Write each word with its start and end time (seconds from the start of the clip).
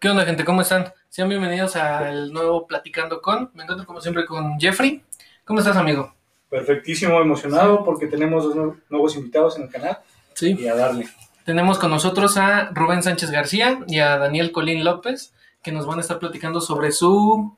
¿Qué 0.00 0.08
onda, 0.08 0.24
gente? 0.24 0.44
¿Cómo 0.44 0.60
están? 0.60 0.92
Sean 1.08 1.28
bienvenidos 1.28 1.76
al 1.76 2.32
nuevo 2.32 2.66
Platicando 2.66 3.20
con. 3.22 3.50
Me 3.54 3.62
encuentro 3.62 3.86
como 3.86 4.00
siempre 4.00 4.26
con 4.26 4.58
Jeffrey. 4.58 5.02
¿Cómo 5.44 5.60
estás, 5.60 5.76
amigo? 5.76 6.14
Perfectísimo, 6.50 7.20
emocionado 7.20 7.84
porque 7.84 8.06
tenemos 8.06 8.44
dos 8.44 8.54
nu- 8.54 8.76
nuevos 8.88 9.16
invitados 9.16 9.56
en 9.56 9.64
el 9.64 9.68
canal 9.70 9.98
Sí. 10.34 10.56
y 10.58 10.68
a 10.68 10.74
darle. 10.74 11.06
Tenemos 11.44 11.78
con 11.78 11.90
nosotros 11.90 12.36
a 12.36 12.70
Rubén 12.72 13.02
Sánchez 13.02 13.30
García 13.30 13.80
y 13.86 14.00
a 14.00 14.18
Daniel 14.18 14.52
Colín 14.52 14.84
López, 14.84 15.32
que 15.62 15.72
nos 15.72 15.86
van 15.86 15.98
a 15.98 16.02
estar 16.02 16.18
platicando 16.18 16.60
sobre 16.60 16.92
su 16.92 17.56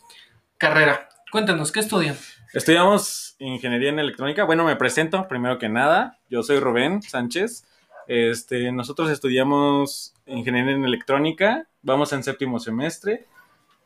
carrera. 0.58 1.08
Cuéntanos, 1.32 1.72
¿qué 1.72 1.80
estudian? 1.80 2.16
Estudiamos 2.54 3.34
ingeniería 3.38 3.90
en 3.90 3.98
electrónica. 3.98 4.44
Bueno, 4.44 4.64
me 4.64 4.76
presento 4.76 5.26
primero 5.28 5.58
que 5.58 5.68
nada. 5.68 6.18
Yo 6.30 6.42
soy 6.42 6.60
Rubén 6.60 7.02
Sánchez. 7.02 7.64
Este, 8.06 8.72
nosotros 8.72 9.10
estudiamos 9.10 10.14
ingeniería 10.26 10.72
en 10.74 10.84
electrónica. 10.84 11.66
Vamos 11.88 12.12
en 12.12 12.22
séptimo 12.22 12.60
semestre. 12.60 13.24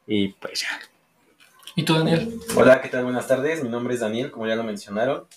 Y 0.09 0.31
pues 0.33 0.63
ya. 0.63 0.67
¿Y 1.77 1.85
tú, 1.85 1.95
Daniel? 1.95 2.37
Hola, 2.57 2.83
¿qué 2.83 2.89
tal? 2.89 3.05
Buenas 3.05 3.29
tardes. 3.29 3.63
Mi 3.63 3.69
nombre 3.69 3.95
es 3.95 4.01
Daniel, 4.01 4.33
como 4.33 4.49
ya 4.49 4.57
lo 4.57 4.65
mencionaron. 4.65 5.29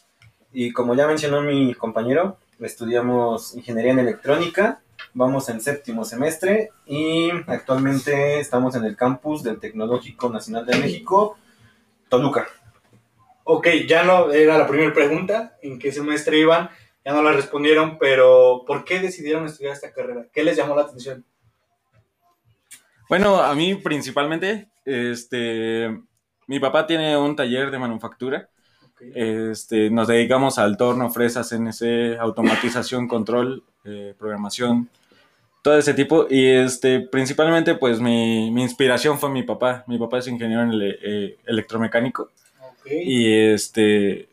Y 0.52 0.72
como 0.72 0.96
ya 0.96 1.05
mencionó 1.05 1.44
mi 1.44 1.76
compañero, 1.76 2.40
estudiamos 2.60 3.54
ingeniería 3.54 3.91
en 3.91 4.00
electrónica. 4.00 4.82
Vamos 5.14 5.48
en 5.50 5.62
séptimo 5.62 6.05
semestre 6.05 6.72
y 6.88 7.30
actualmente 7.46 8.40
estamos 8.40 8.74
en 8.74 8.86
el 8.86 8.96
campus 8.98 9.44
del 9.44 9.60
Tecnológico 9.60 10.32
Nacional 10.32 10.66
de 10.66 10.80
México, 10.80 11.38
Toluca. 12.10 12.48
Ok, 13.44 13.68
ya 13.88 14.04
no 14.04 14.32
era 14.32 14.58
la 14.58 14.68
primera 14.68 14.91
pregunta, 14.91 15.55
¿en 15.62 15.77
qué 15.77 15.91
semestre 15.91 16.40
iban? 16.40 16.72
Ya 17.05 17.13
no 17.13 17.22
la 17.22 17.32
respondieron, 17.32 18.00
pero 18.00 18.63
¿por 18.66 18.84
qué 18.86 19.00
decidieron 19.00 19.46
estudiar 19.46 19.74
esta 19.74 19.94
carrera? 19.94 20.26
¿Qué 20.34 20.44
les 20.44 20.58
llamó 20.58 20.76
la 20.76 20.82
atención? 20.82 21.24
Bueno, 23.09 23.38
a 23.41 23.54
mí 23.55 23.76
principalmente, 23.76 24.68
este, 24.84 26.00
mi 26.48 26.59
papá 26.59 26.88
tiene 26.88 27.16
un 27.18 27.35
taller 27.35 27.71
de 27.71 27.80
manufactura. 27.80 28.49
Este, 29.13 29.90
nos 29.90 30.07
dedicamos 30.07 30.57
al 30.57 30.77
torno, 30.77 31.10
fresas, 31.12 31.49
CNC, 31.49 32.18
automatización, 32.20 33.07
control, 33.07 33.63
eh, 33.84 34.15
programación, 34.18 34.90
todo 35.62 35.77
ese 35.77 35.93
tipo. 35.93 36.27
Y 36.30 36.48
este, 36.48 37.02
principalmente, 37.02 37.76
pues 37.76 37.99
mi, 37.99 38.49
mi 38.52 38.63
inspiración 38.63 39.20
fue 39.20 39.30
mi 39.30 39.43
papá. 39.43 39.84
Mi 39.87 39.98
papá 39.99 40.20
es 40.20 40.27
ingeniero 40.27 40.63
en 40.63 40.71
ele- 40.71 40.99
eh, 41.04 41.37
electromecánico. 41.46 42.32
Y 42.90 43.32
este, 43.34 44.30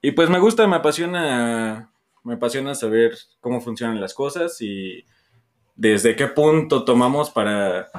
y 0.00 0.10
pues 0.12 0.28
me 0.28 0.38
gusta, 0.40 0.66
me 0.66 0.76
apasiona, 0.76 1.90
me 2.24 2.34
apasiona 2.34 2.74
saber 2.74 3.16
cómo 3.40 3.60
funcionan 3.60 4.00
las 4.00 4.14
cosas 4.14 4.60
y 4.60 5.04
desde 5.76 6.16
qué 6.16 6.26
punto 6.26 6.84
tomamos 6.84 7.30
para, 7.30 7.90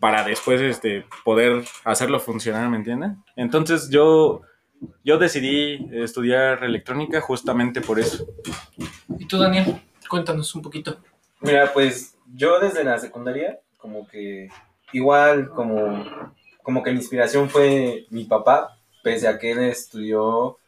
para 0.00 0.24
después 0.24 0.60
este, 0.60 1.04
poder 1.24 1.64
hacerlo 1.84 2.20
funcionar, 2.20 2.68
¿me 2.68 2.76
entienden? 2.76 3.22
Entonces 3.36 3.88
yo, 3.90 4.42
yo 5.04 5.18
decidí 5.18 5.88
estudiar 5.92 6.64
electrónica 6.64 7.20
justamente 7.20 7.80
por 7.80 7.98
eso. 7.98 8.26
¿Y 9.18 9.26
tú, 9.26 9.38
Daniel? 9.38 9.80
Cuéntanos 10.08 10.54
un 10.54 10.62
poquito. 10.62 10.98
Mira, 11.40 11.72
pues 11.72 12.16
yo 12.34 12.58
desde 12.60 12.84
la 12.84 12.98
secundaria, 12.98 13.60
como 13.78 14.06
que 14.06 14.48
igual 14.92 15.50
como, 15.50 16.04
como 16.62 16.82
que 16.82 16.90
mi 16.90 16.98
inspiración 16.98 17.50
fue 17.50 18.06
mi 18.10 18.24
papá, 18.24 18.78
pese 19.02 19.28
a 19.28 19.38
que 19.38 19.52
él 19.52 19.58
estudió 19.60 20.58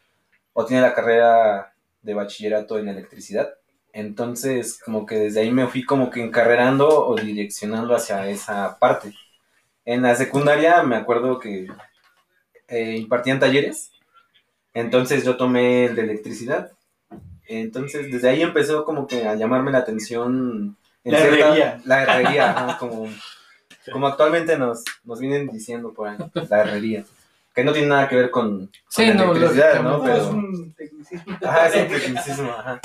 o 0.52 0.64
tiene 0.66 0.82
la 0.82 0.94
carrera 0.94 1.74
de 2.02 2.14
bachillerato 2.14 2.78
en 2.78 2.88
electricidad. 2.88 3.48
Entonces, 3.96 4.78
como 4.84 5.06
que 5.06 5.14
desde 5.14 5.40
ahí 5.40 5.50
me 5.50 5.66
fui 5.68 5.82
como 5.82 6.10
que 6.10 6.22
encarrerando 6.22 6.86
o 6.86 7.16
direccionando 7.16 7.94
hacia 7.96 8.28
esa 8.28 8.78
parte. 8.78 9.14
En 9.86 10.02
la 10.02 10.14
secundaria 10.14 10.82
me 10.82 10.96
acuerdo 10.96 11.38
que 11.38 11.66
eh, 12.68 12.96
impartían 12.98 13.40
talleres, 13.40 13.92
entonces 14.74 15.24
yo 15.24 15.38
tomé 15.38 15.86
el 15.86 15.96
de 15.96 16.02
electricidad. 16.02 16.72
Entonces, 17.46 18.12
desde 18.12 18.28
ahí 18.28 18.42
empezó 18.42 18.84
como 18.84 19.06
que 19.06 19.26
a 19.26 19.34
llamarme 19.34 19.70
la 19.70 19.78
atención. 19.78 20.76
en 21.02 21.12
La 21.12 21.18
herrería. 21.20 21.80
La 21.86 22.02
herrería, 22.02 22.50
ajá, 22.50 22.76
como, 22.78 23.08
como 23.90 24.08
actualmente 24.08 24.58
nos, 24.58 24.84
nos 25.04 25.20
vienen 25.20 25.48
diciendo 25.48 25.94
por 25.94 26.08
ahí, 26.08 26.18
la 26.50 26.60
herrería. 26.60 27.02
Que 27.54 27.64
no 27.64 27.72
tiene 27.72 27.88
nada 27.88 28.06
que 28.10 28.16
ver 28.16 28.30
con, 28.30 28.70
Sí, 28.90 29.06
con 29.06 29.16
la 29.16 29.24
no, 29.24 29.32
electricidad, 29.32 29.82
¿no? 29.82 30.06
es 30.06 30.24
un 30.24 30.74
tecnicismo. 30.74 31.38
ajá, 31.42 31.68
es 31.68 31.76
un 31.76 31.88
tecnicismo, 31.88 32.50
ajá. 32.50 32.80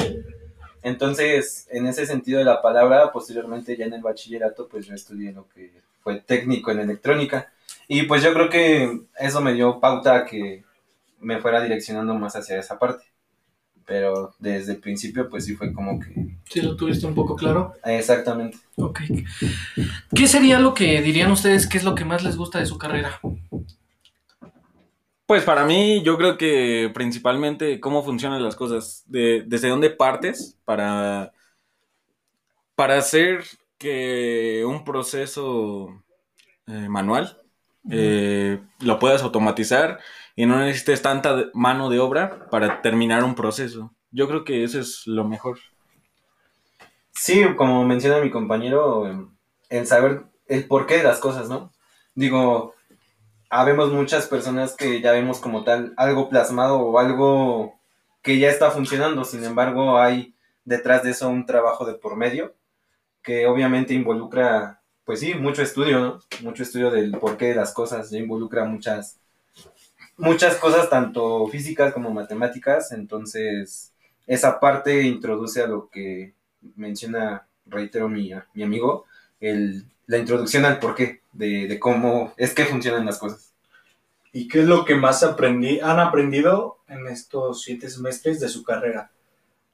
Entonces, 0.84 1.68
en 1.72 1.86
ese 1.88 2.06
sentido 2.06 2.40
de 2.40 2.46
la 2.46 2.62
palabra, 2.62 3.12
posteriormente 3.12 3.78
ya 3.78 3.86
en 3.86 3.94
el 3.94 4.02
bachillerato, 4.02 4.68
pues 4.68 4.86
yo 4.88 4.96
estudié 4.96 5.32
lo 5.32 5.48
que 5.50 5.72
fue 6.02 6.20
técnico 6.22 6.72
en 6.72 6.80
electrónica. 6.80 7.52
Y 7.88 8.04
pues 8.04 8.24
yo 8.24 8.34
creo 8.34 8.50
que 8.50 9.02
eso 9.20 9.42
me 9.42 9.54
dio 9.54 9.80
pauta 9.80 10.16
a 10.16 10.26
que 10.26 10.64
me 11.20 11.40
fuera 11.40 11.62
direccionando 11.62 12.16
más 12.16 12.36
hacia 12.36 12.60
esa 12.60 12.80
parte. 12.80 13.06
Pero 13.86 14.34
desde 14.40 14.74
el 14.74 14.80
principio, 14.80 15.30
pues 15.30 15.46
sí 15.46 15.56
fue 15.56 15.74
como 15.74 16.00
que... 16.00 16.38
Si 16.50 16.62
lo 16.62 16.76
tuviste 16.76 17.06
un 17.06 17.16
poco 17.16 17.36
claro. 17.36 17.74
Exactamente. 17.84 18.58
Ok. 18.78 19.02
¿Qué 20.16 20.28
sería 20.28 20.60
lo 20.60 20.74
que 20.74 21.02
dirían 21.02 21.32
ustedes 21.32 21.68
que 21.68 21.78
es 21.78 21.84
lo 21.84 21.96
que 21.96 22.06
más 22.06 22.24
les 22.24 22.38
gusta 22.38 22.60
de 22.60 22.66
su 22.66 22.78
carrera? 22.78 23.20
Pues 25.32 25.46
para 25.46 25.64
mí, 25.64 26.04
yo 26.04 26.18
creo 26.18 26.38
que 26.38 26.92
principalmente 26.94 27.80
cómo 27.80 28.04
funcionan 28.04 28.44
las 28.44 28.58
cosas, 28.58 29.06
de, 29.06 29.46
desde 29.48 29.70
dónde 29.70 29.90
partes 29.90 30.60
para, 30.66 31.32
para 32.76 32.98
hacer 32.98 33.46
que 33.78 34.66
un 34.68 34.84
proceso 34.84 36.04
eh, 36.68 36.90
manual 36.90 37.42
eh, 37.90 38.60
lo 38.82 39.00
puedas 39.00 39.24
automatizar 39.24 40.02
y 40.36 40.46
no 40.46 40.60
necesites 40.60 41.02
tanta 41.02 41.46
mano 41.54 41.90
de 41.90 42.00
obra 42.00 42.50
para 42.50 42.82
terminar 42.82 43.24
un 43.24 43.34
proceso. 43.34 43.96
Yo 44.12 44.28
creo 44.28 44.44
que 44.44 44.66
eso 44.66 44.82
es 44.82 45.08
lo 45.08 45.24
mejor. 45.24 45.60
Sí, 47.12 47.42
como 47.56 47.86
menciona 47.86 48.20
mi 48.20 48.32
compañero, 48.32 49.30
el 49.70 49.88
saber 49.88 50.26
el 50.48 50.68
porqué 50.68 50.98
de 50.98 51.04
las 51.04 51.20
cosas, 51.20 51.48
¿no? 51.48 51.72
Digo, 52.16 52.76
habemos 53.52 53.92
muchas 53.92 54.28
personas 54.28 54.76
que 54.76 55.02
ya 55.02 55.12
vemos 55.12 55.40
como 55.40 55.64
tal 55.66 55.94
algo 55.98 56.30
plasmado 56.30 56.80
o 56.80 56.98
algo 56.98 57.80
que 58.22 58.40
ya 58.40 58.50
está 58.50 58.72
funcionando, 58.72 59.26
sin 59.26 59.44
embargo 59.44 60.00
hay 60.00 60.34
detrás 60.64 61.04
de 61.04 61.12
eso 61.12 61.28
un 61.30 61.46
trabajo 61.46 61.86
de 61.86 61.96
por 61.96 62.16
medio 62.16 62.56
que 63.22 63.46
obviamente 63.48 63.94
involucra, 63.94 64.82
pues 65.04 65.20
sí, 65.20 65.34
mucho 65.36 65.62
estudio, 65.62 66.00
¿no? 66.00 66.20
Mucho 66.42 66.64
estudio 66.64 66.90
del 66.90 67.12
porqué 67.12 67.48
de 67.48 67.56
las 67.56 67.74
cosas, 67.74 68.10
ya 68.10 68.20
involucra 68.20 68.64
muchas, 68.64 69.20
muchas 70.18 70.56
cosas, 70.56 70.90
tanto 70.90 71.46
físicas 71.48 71.94
como 71.94 72.10
matemáticas, 72.12 72.92
entonces 72.94 73.94
esa 74.28 74.60
parte 74.60 75.04
introduce 75.04 75.62
a 75.62 75.68
lo 75.68 75.90
que 75.90 76.34
menciona, 76.78 77.48
reitero, 77.66 78.08
mi, 78.08 78.32
mi 78.54 78.64
amigo, 78.64 79.06
el, 79.42 79.86
la 80.08 80.18
introducción 80.18 80.64
al 80.66 80.80
porqué 80.80 81.21
de, 81.34 81.68
de 81.68 81.80
cómo 81.80 82.34
es 82.38 82.54
que 82.54 82.66
funcionan 82.66 83.06
las 83.06 83.18
cosas. 83.18 83.52
¿Y 84.34 84.48
qué 84.48 84.62
es 84.62 84.66
lo 84.66 84.86
que 84.86 84.96
más 84.96 85.24
aprendí, 85.24 85.80
han 85.80 86.00
aprendido 86.00 86.78
en 86.88 87.08
estos 87.08 87.64
siete 87.64 87.90
semestres 87.90 88.40
de 88.40 88.48
su 88.48 88.64
carrera? 88.64 89.12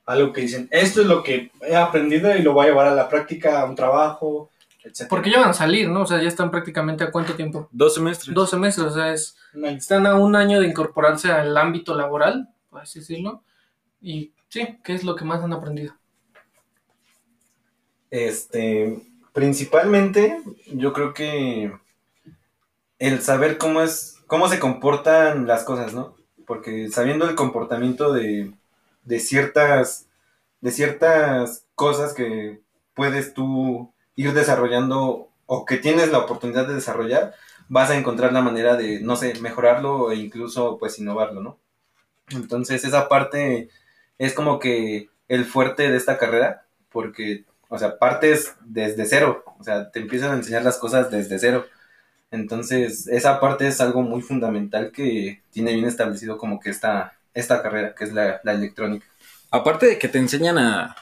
Algo 0.05 0.33
que 0.33 0.41
dicen, 0.41 0.67
esto 0.71 1.01
es 1.01 1.07
lo 1.07 1.21
que 1.21 1.51
he 1.61 1.75
aprendido 1.75 2.35
y 2.35 2.41
lo 2.41 2.53
voy 2.53 2.65
a 2.65 2.69
llevar 2.69 2.87
a 2.87 2.95
la 2.95 3.07
práctica, 3.07 3.61
a 3.61 3.65
un 3.65 3.75
trabajo, 3.75 4.49
etc. 4.83 5.05
Porque 5.09 5.29
ya 5.29 5.41
van 5.41 5.49
a 5.49 5.53
salir, 5.53 5.89
¿no? 5.89 6.03
O 6.03 6.07
sea, 6.07 6.21
ya 6.21 6.29
están 6.29 6.49
prácticamente 6.49 7.03
a 7.03 7.11
cuánto 7.11 7.35
tiempo? 7.35 7.67
Dos 7.71 7.95
semestres. 7.95 8.33
Dos 8.33 8.49
semestres, 8.49 8.87
o 8.87 8.93
sea, 8.93 9.13
es, 9.13 9.37
están 9.53 10.07
a 10.07 10.15
un 10.15 10.35
año 10.35 10.59
de 10.59 10.67
incorporarse 10.67 11.31
al 11.31 11.55
ámbito 11.55 11.93
laboral, 11.93 12.49
por 12.69 12.81
así 12.81 12.99
decirlo. 12.99 13.43
Y 14.01 14.31
sí, 14.47 14.79
¿qué 14.83 14.95
es 14.95 15.03
lo 15.03 15.15
que 15.15 15.25
más 15.25 15.43
han 15.43 15.53
aprendido? 15.53 15.93
Este, 18.09 19.06
principalmente, 19.37 20.41
yo 20.65 20.93
creo 20.93 21.13
que 21.13 21.71
el 22.97 23.21
saber 23.21 23.59
cómo 23.59 23.83
es, 23.83 24.15
cómo 24.25 24.49
se 24.49 24.57
comportan 24.57 25.45
las 25.45 25.63
cosas, 25.63 25.93
¿no? 25.93 26.15
Porque 26.47 26.89
sabiendo 26.89 27.29
el 27.29 27.35
comportamiento 27.35 28.11
de, 28.11 28.51
de 29.03 29.19
ciertas, 29.19 30.07
de 30.61 30.71
ciertas 30.71 31.67
cosas 31.75 32.15
que 32.15 32.61
puedes 32.95 33.35
tú 33.35 33.93
ir 34.15 34.33
desarrollando 34.33 35.29
o 35.45 35.65
que 35.65 35.77
tienes 35.77 36.11
la 36.11 36.17
oportunidad 36.17 36.67
de 36.67 36.73
desarrollar, 36.73 37.35
vas 37.69 37.91
a 37.91 37.95
encontrar 37.95 38.33
la 38.33 38.41
manera 38.41 38.75
de, 38.75 39.01
no 39.01 39.17
sé, 39.17 39.39
mejorarlo 39.39 40.11
e 40.11 40.15
incluso 40.15 40.79
pues 40.79 40.97
innovarlo, 40.97 41.43
¿no? 41.43 41.59
Entonces 42.31 42.83
esa 42.83 43.07
parte 43.07 43.69
es 44.17 44.33
como 44.33 44.57
que 44.57 45.11
el 45.27 45.45
fuerte 45.45 45.91
de 45.91 45.97
esta 45.97 46.17
carrera, 46.17 46.65
porque, 46.89 47.45
o 47.69 47.77
sea, 47.77 47.97
partes 47.97 48.55
desde 48.65 49.05
cero, 49.05 49.43
o 49.59 49.63
sea, 49.63 49.91
te 49.91 49.99
empiezan 49.99 50.31
a 50.31 50.35
enseñar 50.35 50.63
las 50.63 50.77
cosas 50.77 51.09
desde 51.11 51.39
cero. 51.39 51.65
Entonces, 52.31 53.07
esa 53.07 53.39
parte 53.39 53.67
es 53.67 53.79
algo 53.81 54.01
muy 54.01 54.21
fundamental 54.21 54.91
que 54.91 55.41
tiene 55.51 55.73
bien 55.73 55.85
establecido 55.85 56.37
como 56.37 56.59
que 56.59 56.69
esta, 56.69 57.13
esta 57.33 57.61
carrera, 57.61 57.95
que 57.95 58.03
es 58.03 58.13
la, 58.13 58.41
la 58.43 58.51
electrónica. 58.53 59.05
Aparte 59.51 59.85
de 59.87 59.97
que 59.97 60.09
te 60.09 60.17
enseñan 60.17 60.57
a, 60.57 60.95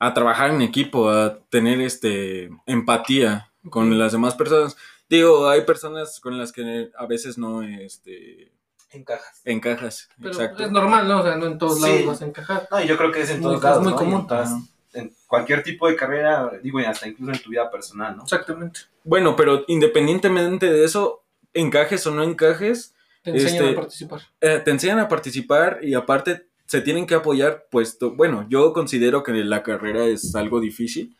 a 0.00 0.14
trabajar 0.14 0.50
en 0.50 0.60
equipo, 0.62 1.08
a 1.08 1.38
tener 1.50 1.80
este 1.80 2.50
empatía 2.66 3.50
con 3.70 3.96
las 3.98 4.10
demás 4.12 4.34
personas. 4.34 4.76
Digo, 5.08 5.48
hay 5.48 5.60
personas 5.62 6.18
con 6.18 6.36
las 6.36 6.50
que 6.50 6.90
a 6.98 7.06
veces 7.06 7.38
no 7.38 7.62
este, 7.62 8.50
Encajas. 8.90 9.40
encajas. 9.44 10.08
Pero 10.18 10.30
Exacto. 10.32 10.64
es 10.64 10.70
normal, 10.72 11.06
¿no? 11.06 11.20
O 11.20 11.22
sea, 11.22 11.36
no 11.36 11.46
en 11.46 11.58
todos 11.58 11.80
Sí. 11.80 11.86
lados 11.88 12.06
vas 12.06 12.22
a 12.22 12.26
encajar. 12.26 12.66
No, 12.72 12.80
y 12.82 12.86
yo 12.88 12.96
creo 12.96 13.12
que 13.12 13.20
es 13.20 13.30
en 13.30 13.40
todos 13.40 13.62
lados. 13.62 13.78
es 13.78 13.82
muy 13.84 13.92
¿no? 13.92 13.98
Común. 13.98 14.20
En, 14.22 14.26
todas- 14.26 14.50
en 14.94 15.12
cualquier 15.26 15.62
tipo 15.62 15.88
de 15.88 15.96
carrera, 15.96 16.52
digo, 16.62 16.80
y 16.80 16.84
hasta 16.84 17.08
incluso 17.08 17.32
en 17.32 17.42
tu 17.42 17.50
vida 17.50 17.70
personal, 17.70 18.16
¿no? 18.16 18.22
Exactamente. 18.24 18.80
Bueno, 19.04 19.34
pero 19.36 19.64
independientemente 19.68 20.70
de 20.70 20.84
eso, 20.84 21.22
encajes 21.54 22.06
o 22.06 22.10
no 22.10 22.22
encajes, 22.22 22.94
Te 23.22 23.30
enseñan 23.30 23.54
Este- 23.64 23.70
a 23.70 23.74
participar. 23.76 24.20
eh, 24.40 24.60
te 24.64 24.70
enseñan 24.72 24.98
a 24.98 25.08
participar 25.08 25.78
y 25.82 25.94
aparte 25.94 26.46
se 26.66 26.80
tienen 26.80 27.06
que 27.06 27.14
apoyar, 27.14 27.66
pues, 27.70 27.96
to- 27.98 28.12
bueno, 28.16 28.46
yo 28.48 28.72
considero 28.72 29.22
que 29.22 29.32
la 29.32 29.62
carrera 29.62 30.04
es 30.06 30.34
algo 30.34 30.58
difícil, 30.60 31.14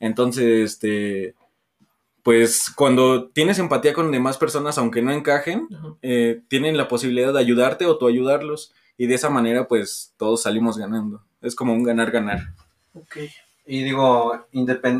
entonces, 0.00 0.44
este, 0.72 1.34
pues, 2.22 2.70
cuando 2.74 3.28
tienes 3.28 3.58
empatía 3.58 3.94
con 3.94 4.10
demás 4.10 4.36
personas, 4.36 4.78
aunque 4.78 5.00
no 5.00 5.12
encajen, 5.12 5.68
eh, 6.02 6.42
tienen 6.48 6.76
la 6.76 6.88
posibilidad 6.88 7.32
de 7.32 7.38
ayudarte 7.38 7.86
o 7.86 7.96
tú 7.98 8.06
ayudarlos, 8.08 8.72
y 8.98 9.06
de 9.06 9.14
esa 9.14 9.30
manera, 9.30 9.68
pues, 9.68 10.12
todos 10.16 10.42
salimos 10.42 10.76
ganando. 10.76 11.22
Es 11.40 11.54
como 11.54 11.72
un 11.72 11.84
ganar-ganar. 11.84 12.40
Ok. 12.96 13.18
Y 13.66 13.82
digo, 13.82 14.46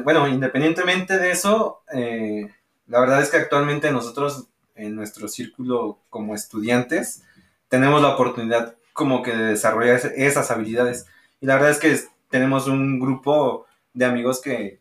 bueno, 0.04 0.26
independientemente 0.26 1.18
de 1.18 1.30
eso, 1.30 1.82
eh, 1.92 2.48
la 2.88 3.00
verdad 3.00 3.22
es 3.22 3.30
que 3.30 3.36
actualmente 3.36 3.90
nosotros 3.92 4.48
en 4.74 4.94
nuestro 4.94 5.28
círculo 5.28 5.98
como 6.10 6.34
estudiantes 6.34 7.22
tenemos 7.68 8.02
la 8.02 8.14
oportunidad 8.14 8.76
como 8.92 9.22
que 9.22 9.34
de 9.36 9.44
desarrollar 9.44 10.00
esas 10.16 10.50
habilidades. 10.50 11.06
Y 11.40 11.46
la 11.46 11.54
verdad 11.54 11.70
es 11.70 11.78
que 11.78 11.96
tenemos 12.28 12.66
un 12.66 12.98
grupo 12.98 13.66
de 13.94 14.04
amigos 14.04 14.40
que, 14.40 14.80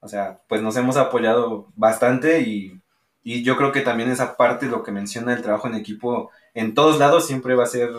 o 0.00 0.08
sea, 0.08 0.40
pues 0.48 0.60
nos 0.62 0.76
hemos 0.76 0.96
apoyado 0.96 1.68
bastante 1.76 2.40
y, 2.40 2.80
y 3.22 3.42
yo 3.42 3.56
creo 3.56 3.70
que 3.70 3.82
también 3.82 4.10
esa 4.10 4.36
parte, 4.36 4.66
lo 4.66 4.82
que 4.82 4.92
menciona 4.92 5.34
el 5.34 5.42
trabajo 5.42 5.68
en 5.68 5.74
equipo, 5.74 6.30
en 6.54 6.74
todos 6.74 6.98
lados 6.98 7.26
siempre 7.26 7.54
va 7.54 7.64
a 7.64 7.66
ser 7.66 7.90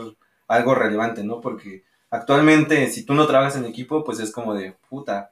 algo 0.48 0.76
relevante, 0.76 1.24
¿no? 1.24 1.40
Porque 1.42 1.84
actualmente 2.12 2.88
si 2.88 3.06
tú 3.06 3.14
no 3.14 3.26
trabajas 3.26 3.56
en 3.56 3.66
equipo, 3.66 4.04
pues 4.04 4.20
es 4.20 4.32
como 4.32 4.54
de 4.54 4.76
puta, 4.90 5.32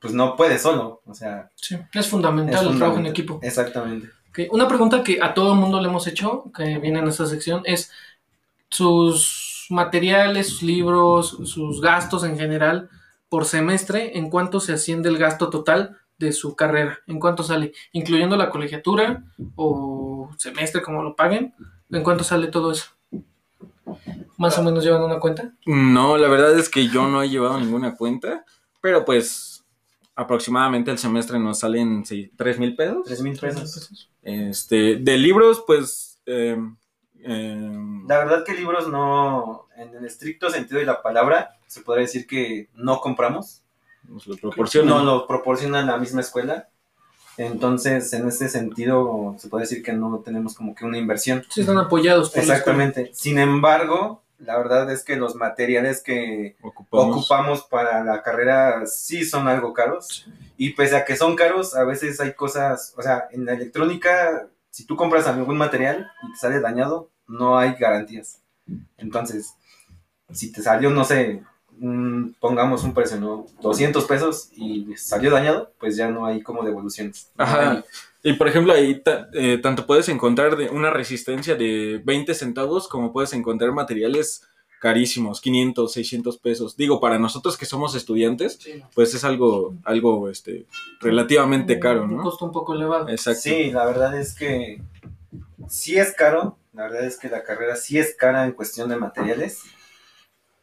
pues 0.00 0.14
no 0.14 0.36
puedes 0.36 0.62
solo, 0.62 1.02
o 1.04 1.14
sea, 1.14 1.50
Sí, 1.56 1.76
es 1.92 2.08
fundamental 2.08 2.64
es 2.64 2.72
el 2.72 2.78
trabajo 2.78 3.00
en 3.00 3.06
equipo. 3.06 3.38
Exactamente. 3.42 4.08
Ok, 4.30 4.52
Una 4.52 4.66
pregunta 4.68 5.02
que 5.02 5.18
a 5.20 5.34
todo 5.34 5.52
el 5.52 5.58
mundo 5.58 5.80
le 5.80 5.88
hemos 5.88 6.06
hecho, 6.06 6.50
que 6.56 6.78
viene 6.78 7.00
en 7.00 7.08
esta 7.08 7.26
sección, 7.26 7.62
es 7.64 7.90
sus 8.68 9.66
materiales, 9.70 10.48
sus 10.48 10.62
libros, 10.62 11.38
sus 11.44 11.80
gastos 11.80 12.24
en 12.24 12.38
general 12.38 12.88
por 13.28 13.44
semestre, 13.44 14.16
¿en 14.16 14.30
cuánto 14.30 14.60
se 14.60 14.74
asciende 14.74 15.08
el 15.08 15.18
gasto 15.18 15.50
total 15.50 15.96
de 16.18 16.32
su 16.32 16.54
carrera? 16.54 17.00
¿En 17.06 17.18
cuánto 17.18 17.42
sale? 17.42 17.72
Incluyendo 17.92 18.36
la 18.36 18.50
colegiatura 18.50 19.24
o 19.56 20.30
semestre, 20.38 20.82
como 20.82 21.02
lo 21.02 21.16
paguen, 21.16 21.54
¿en 21.90 22.02
cuánto 22.02 22.22
sale 22.24 22.48
todo 22.48 22.70
eso? 22.70 22.86
Más 24.36 24.58
o 24.58 24.62
menos 24.62 24.82
llevan 24.84 25.02
una 25.02 25.20
cuenta. 25.20 25.52
No, 25.66 26.16
la 26.16 26.28
verdad 26.28 26.58
es 26.58 26.68
que 26.68 26.88
yo 26.88 27.06
no 27.08 27.22
he 27.22 27.28
llevado 27.28 27.58
ninguna 27.60 27.96
cuenta, 27.96 28.44
pero 28.80 29.04
pues 29.04 29.64
aproximadamente 30.16 30.90
el 30.90 30.98
semestre 30.98 31.38
nos 31.38 31.60
salen 31.60 32.04
sí, 32.04 32.30
tres 32.36 32.58
mil 32.58 32.74
pesos. 32.76 33.04
Tres 33.04 33.20
mil 33.22 33.38
pesos. 33.38 34.08
Este, 34.22 34.96
de 34.96 35.16
libros, 35.18 35.62
pues... 35.66 36.20
eh, 36.26 36.56
eh, 37.20 37.70
La 38.08 38.18
verdad 38.18 38.44
que 38.44 38.54
libros 38.54 38.88
no, 38.88 39.68
en 39.76 39.94
el 39.94 40.04
estricto 40.04 40.50
sentido 40.50 40.80
de 40.80 40.86
la 40.86 41.02
palabra, 41.02 41.56
se 41.66 41.80
podría 41.82 42.02
decir 42.06 42.26
que 42.26 42.68
no 42.74 43.00
compramos. 43.00 43.62
nos 44.08 44.26
lo 44.26 44.36
proporcionan. 44.36 44.88
No 44.88 45.04
lo 45.04 45.26
proporciona 45.26 45.82
la 45.82 45.96
misma 45.96 46.20
escuela. 46.20 46.68
Entonces, 47.36 48.12
en 48.12 48.28
ese 48.28 48.48
sentido, 48.48 49.34
se 49.38 49.48
puede 49.48 49.62
decir 49.62 49.82
que 49.82 49.92
no 49.92 50.20
tenemos 50.24 50.54
como 50.54 50.74
que 50.74 50.84
una 50.84 50.98
inversión. 50.98 51.44
Sí, 51.50 51.62
están 51.62 51.78
apoyados 51.78 52.30
por. 52.30 52.40
Exactamente. 52.40 53.10
Sin 53.12 53.38
embargo, 53.38 54.22
la 54.38 54.56
verdad 54.58 54.90
es 54.90 55.04
que 55.04 55.16
los 55.16 55.34
materiales 55.36 56.02
que 56.02 56.56
Ocupamos. 56.62 57.16
ocupamos 57.16 57.62
para 57.64 58.02
la 58.04 58.22
carrera 58.22 58.86
sí 58.86 59.24
son 59.24 59.48
algo 59.48 59.72
caros. 59.72 60.26
Y 60.56 60.70
pese 60.70 60.96
a 60.96 61.04
que 61.04 61.16
son 61.16 61.34
caros, 61.36 61.74
a 61.74 61.84
veces 61.84 62.20
hay 62.20 62.34
cosas, 62.34 62.94
o 62.96 63.02
sea, 63.02 63.28
en 63.30 63.44
la 63.44 63.52
electrónica, 63.54 64.46
si 64.70 64.84
tú 64.86 64.96
compras 64.96 65.26
algún 65.26 65.56
material 65.56 66.10
y 66.22 66.32
te 66.32 66.38
sale 66.38 66.60
dañado, 66.60 67.10
no 67.26 67.58
hay 67.58 67.74
garantías. 67.74 68.40
Entonces, 68.98 69.54
si 70.32 70.52
te 70.52 70.62
salió, 70.62 70.90
no 70.90 71.04
sé, 71.04 71.42
pongamos 72.40 72.84
un 72.84 72.94
precio, 72.94 73.18
¿no? 73.18 73.46
200 73.60 74.04
pesos 74.06 74.48
y 74.52 74.94
salió 74.96 75.30
dañado, 75.30 75.72
pues 75.78 75.96
ya 75.96 76.08
no 76.08 76.26
hay 76.26 76.42
como 76.42 76.62
devoluciones. 76.64 77.30
No 77.36 77.44
Ajá. 77.44 77.70
hay- 77.72 77.84
Y 78.26 78.32
por 78.32 78.48
ejemplo, 78.48 78.72
ahí 78.72 79.02
eh, 79.34 79.58
tanto 79.62 79.86
puedes 79.86 80.08
encontrar 80.08 80.56
de 80.56 80.70
una 80.70 80.88
resistencia 80.88 81.56
de 81.56 82.00
20 82.02 82.32
centavos 82.34 82.88
como 82.88 83.12
puedes 83.12 83.34
encontrar 83.34 83.72
materiales 83.72 84.42
carísimos, 84.80 85.42
500, 85.42 85.92
600 85.92 86.38
pesos. 86.38 86.76
Digo, 86.76 87.00
para 87.00 87.18
nosotros 87.18 87.58
que 87.58 87.66
somos 87.66 87.94
estudiantes, 87.94 88.58
pues 88.94 89.14
es 89.14 89.24
algo, 89.24 89.74
algo 89.84 90.30
este, 90.30 90.64
relativamente 91.00 91.78
caro, 91.78 92.04
Un 92.04 92.16
¿no? 92.16 92.22
costo 92.22 92.46
un 92.46 92.52
poco 92.52 92.74
elevado. 92.74 93.10
Exacto. 93.10 93.42
Sí, 93.42 93.70
la 93.70 93.84
verdad 93.84 94.18
es 94.18 94.34
que 94.34 94.80
sí 95.68 95.98
es 95.98 96.14
caro, 96.14 96.56
la 96.72 96.84
verdad 96.84 97.04
es 97.04 97.18
que 97.18 97.28
la 97.28 97.42
carrera 97.42 97.76
sí 97.76 97.98
es 97.98 98.14
cara 98.14 98.46
en 98.46 98.52
cuestión 98.52 98.88
de 98.88 98.96
materiales, 98.96 99.60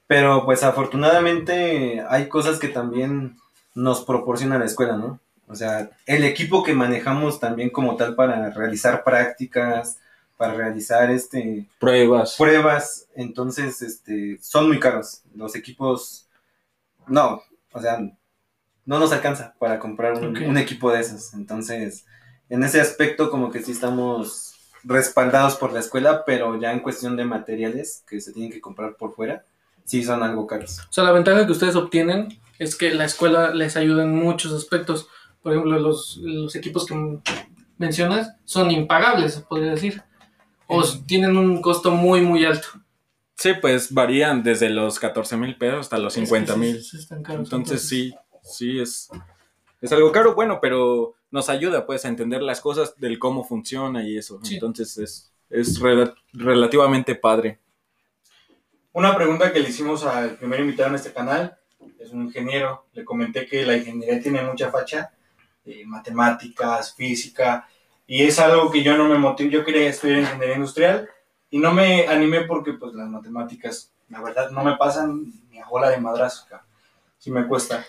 pero 0.08 0.46
pues 0.46 0.64
afortunadamente 0.64 2.04
hay 2.10 2.28
cosas 2.28 2.58
que 2.58 2.70
también 2.70 3.38
nos 3.76 4.04
proporciona 4.04 4.58
la 4.58 4.66
escuela, 4.66 4.98
¿no? 4.98 5.20
O 5.52 5.56
sea, 5.56 5.90
el 6.06 6.24
equipo 6.24 6.64
que 6.64 6.74
manejamos 6.74 7.40
también 7.40 7.70
como 7.70 7.98
tal 7.98 8.16
para 8.16 8.50
realizar 8.52 9.04
prácticas, 9.04 10.00
para 10.38 10.54
realizar 10.54 11.12
este 11.12 11.68
Pruebas. 11.80 12.36
pruebas, 12.38 13.08
entonces 13.16 13.82
este 13.82 14.40
son 14.42 14.70
muy 14.70 14.80
caros. 14.80 15.22
Los 15.36 15.56
equipos 15.56 16.28
no, 17.08 17.44
o 17.74 17.82
sea, 17.82 18.00
no 18.86 19.00
nos 19.00 19.12
alcanza 19.12 19.54
para 19.60 19.78
comprar 19.78 20.14
un, 20.14 20.36
un 20.38 20.58
equipo 20.58 20.92
de 20.92 21.02
esos. 21.02 21.34
Entonces, 21.34 22.06
en 22.50 22.64
ese 22.64 22.80
aspecto 22.80 23.30
como 23.30 23.52
que 23.52 23.62
sí 23.62 23.72
estamos 23.72 24.56
respaldados 24.84 25.56
por 25.56 25.74
la 25.74 25.80
escuela, 25.80 26.24
pero 26.26 26.60
ya 26.60 26.72
en 26.72 26.80
cuestión 26.80 27.16
de 27.16 27.26
materiales 27.26 28.04
que 28.08 28.20
se 28.22 28.32
tienen 28.32 28.52
que 28.52 28.62
comprar 28.62 28.96
por 28.96 29.14
fuera, 29.14 29.44
sí 29.86 30.04
son 30.04 30.24
algo 30.24 30.48
caros. 30.48 30.80
O 30.90 30.94
sea, 30.94 31.04
la 31.04 31.12
ventaja 31.12 31.46
que 31.46 31.52
ustedes 31.52 31.76
obtienen 31.76 32.40
es 32.60 32.76
que 32.76 32.94
la 32.94 33.06
escuela 33.06 33.54
les 33.54 33.76
ayuda 33.76 34.04
en 34.04 34.16
muchos 34.16 34.54
aspectos. 34.54 35.08
Por 35.42 35.54
ejemplo, 35.54 35.80
los, 35.80 36.18
los 36.18 36.56
equipos 36.56 36.86
que 36.86 37.20
mencionas 37.78 38.36
son 38.46 38.70
impagables, 38.72 39.34
se 39.36 39.42
podría 39.42 39.72
decir. 39.72 40.02
O 40.68 40.84
tienen 41.06 41.36
un 41.36 41.62
costo 41.62 41.92
muy, 41.92 42.22
muy 42.22 42.46
alto. 42.46 42.68
Sí, 43.36 43.52
pues 43.60 43.92
varían 43.92 44.44
desde 44.44 44.70
los 44.70 45.00
14 45.00 45.36
mil 45.36 45.58
pesos 45.58 45.80
hasta 45.82 45.98
los 45.98 46.14
50 46.14 46.56
mil. 46.56 46.82
Sí, 46.82 47.00
sí, 47.02 47.08
Entonces 47.30 47.88
sí, 47.88 48.14
sí 48.44 48.80
es, 48.80 49.10
es 49.82 49.92
algo 49.92 50.12
caro, 50.12 50.36
bueno, 50.36 50.60
pero 50.62 51.16
nos 51.32 51.50
ayuda 51.50 51.86
pues 51.88 52.06
a 52.06 52.08
entender 52.10 52.42
las 52.44 52.62
cosas 52.62 52.94
del 53.00 53.18
cómo 53.18 53.44
funciona 53.44 54.04
y 54.04 54.18
eso. 54.18 54.40
Sí. 54.44 54.54
Entonces 54.56 54.98
es, 55.00 55.34
es 55.50 55.82
rela- 55.82 56.14
relativamente 56.34 57.16
padre. 57.16 57.60
Una 58.94 59.16
pregunta 59.16 59.52
que 59.52 59.60
le 59.60 59.70
hicimos 59.70 60.04
al 60.04 60.36
primer 60.38 60.60
invitado 60.60 60.90
en 60.90 60.96
este 60.96 61.14
canal 61.14 61.58
es 62.00 62.12
un 62.12 62.24
ingeniero. 62.26 62.86
Le 62.94 63.04
comenté 63.06 63.48
que 63.48 63.66
la 63.66 63.78
ingeniería 63.78 64.22
tiene 64.22 64.42
mucha 64.44 64.70
facha, 64.70 65.12
eh, 65.66 65.84
matemáticas, 65.86 66.94
física, 66.96 67.68
y 68.08 68.24
es 68.24 68.40
algo 68.40 68.70
que 68.72 68.84
yo 68.84 68.98
no 68.98 69.08
me 69.08 69.18
motivo. 69.18 69.50
Yo 69.50 69.64
quería 69.64 69.90
estudiar 69.90 70.20
ingeniería 70.20 70.56
industrial 70.56 71.10
y 71.50 71.60
no 71.60 71.72
me 71.74 72.08
animé 72.08 72.42
porque 72.42 72.74
pues 72.74 72.94
las 72.94 73.08
matemáticas, 73.08 73.92
la 74.10 74.22
verdad, 74.22 74.52
no 74.52 74.64
me 74.64 74.76
pasan 74.76 75.32
ni 75.50 75.60
a 75.60 75.68
bola 75.68 75.90
de 75.90 75.98
madrazo. 75.98 76.46
Sí 77.18 77.32
me 77.32 77.48
cuesta. 77.48 77.86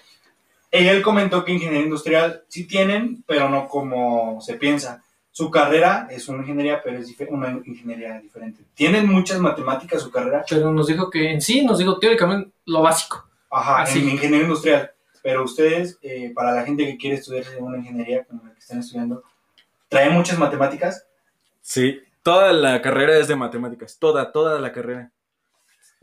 Y 0.70 0.86
él 0.86 1.02
comentó 1.02 1.44
que 1.44 1.52
ingeniería 1.52 1.84
industrial 1.84 2.44
sí 2.48 2.66
tienen, 2.66 3.22
pero 3.26 3.48
no 3.48 3.68
como 3.68 4.40
se 4.40 4.54
piensa. 4.54 5.02
Su 5.30 5.50
carrera 5.50 6.08
es 6.10 6.28
una 6.28 6.42
ingeniería, 6.42 6.80
pero 6.82 6.98
es 6.98 7.14
una 7.28 7.50
ingeniería 7.64 8.20
diferente. 8.20 8.64
Tienen 8.74 9.06
muchas 9.06 9.38
matemáticas 9.38 10.02
su 10.02 10.10
carrera, 10.10 10.44
Pero 10.48 10.70
nos 10.72 10.86
dijo 10.86 11.10
que 11.10 11.32
en 11.32 11.40
sí, 11.40 11.64
nos 11.64 11.78
dijo 11.78 11.98
teóricamente 11.98 12.50
lo 12.66 12.82
básico. 12.82 13.26
Ajá, 13.50 13.82
Así. 13.82 14.00
en 14.00 14.10
ingeniería 14.10 14.46
industrial. 14.46 14.90
Pero 15.22 15.44
ustedes, 15.44 15.98
eh, 16.02 16.32
para 16.34 16.52
la 16.52 16.64
gente 16.64 16.84
que 16.84 16.96
quiere 16.96 17.16
estudiar 17.16 17.44
una 17.60 17.78
ingeniería 17.78 18.24
como 18.24 18.44
la 18.44 18.52
que 18.52 18.58
están 18.60 18.80
estudiando, 18.80 19.22
¿traen 19.88 20.12
muchas 20.14 20.38
matemáticas? 20.38 21.06
Sí, 21.60 22.00
toda 22.22 22.52
la 22.52 22.82
carrera 22.82 23.16
es 23.18 23.28
de 23.28 23.36
matemáticas, 23.36 23.98
toda, 23.98 24.32
toda 24.32 24.58
la 24.60 24.72
carrera. 24.72 25.12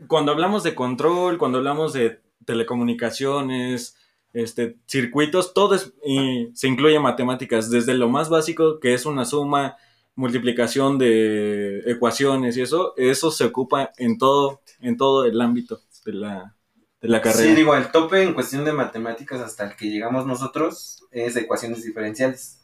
Cuando 0.06 0.32
hablamos 0.32 0.62
de 0.62 0.74
control, 0.74 1.36
cuando 1.38 1.58
hablamos 1.58 1.92
de 1.92 2.20
telecomunicaciones, 2.46 3.96
este, 4.32 4.76
circuitos, 4.86 5.52
todo 5.52 5.74
es- 5.74 5.92
se 6.54 6.68
incluye 6.68 6.98
matemáticas, 6.98 7.70
desde 7.70 7.94
lo 7.94 8.08
más 8.08 8.28
básico, 8.30 8.80
que 8.80 8.94
es 8.94 9.04
una 9.06 9.24
suma, 9.24 9.76
multiplicación 10.14 10.98
de 10.98 11.80
ecuaciones 11.86 12.56
y 12.56 12.62
eso, 12.62 12.94
eso 12.96 13.30
se 13.30 13.44
ocupa 13.44 13.90
en 13.96 14.18
todo, 14.18 14.60
en 14.80 14.96
todo 14.96 15.24
el 15.24 15.40
ámbito 15.40 15.80
de 16.04 16.12
la, 16.12 16.54
de 17.00 17.08
la 17.08 17.20
carrera. 17.20 17.42
Sí, 17.42 17.54
digo, 17.54 17.74
el 17.74 17.90
tope 17.90 18.22
en 18.22 18.34
cuestión 18.34 18.64
de 18.64 18.72
matemáticas 18.72 19.40
hasta 19.40 19.64
el 19.64 19.76
que 19.76 19.90
llegamos 19.90 20.26
nosotros 20.26 21.06
es 21.10 21.36
ecuaciones 21.36 21.82
diferenciales. 21.82 22.60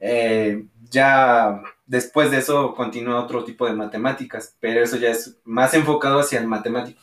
Eh, 0.00 0.64
ya 0.90 1.60
después 1.86 2.30
de 2.30 2.38
eso 2.38 2.74
continúa 2.74 3.22
otro 3.22 3.44
tipo 3.44 3.66
de 3.66 3.72
matemáticas, 3.72 4.56
pero 4.60 4.82
eso 4.82 4.96
ya 4.96 5.10
es 5.10 5.36
más 5.44 5.74
enfocado 5.74 6.20
hacia 6.20 6.40
el 6.40 6.46
matemático. 6.46 7.00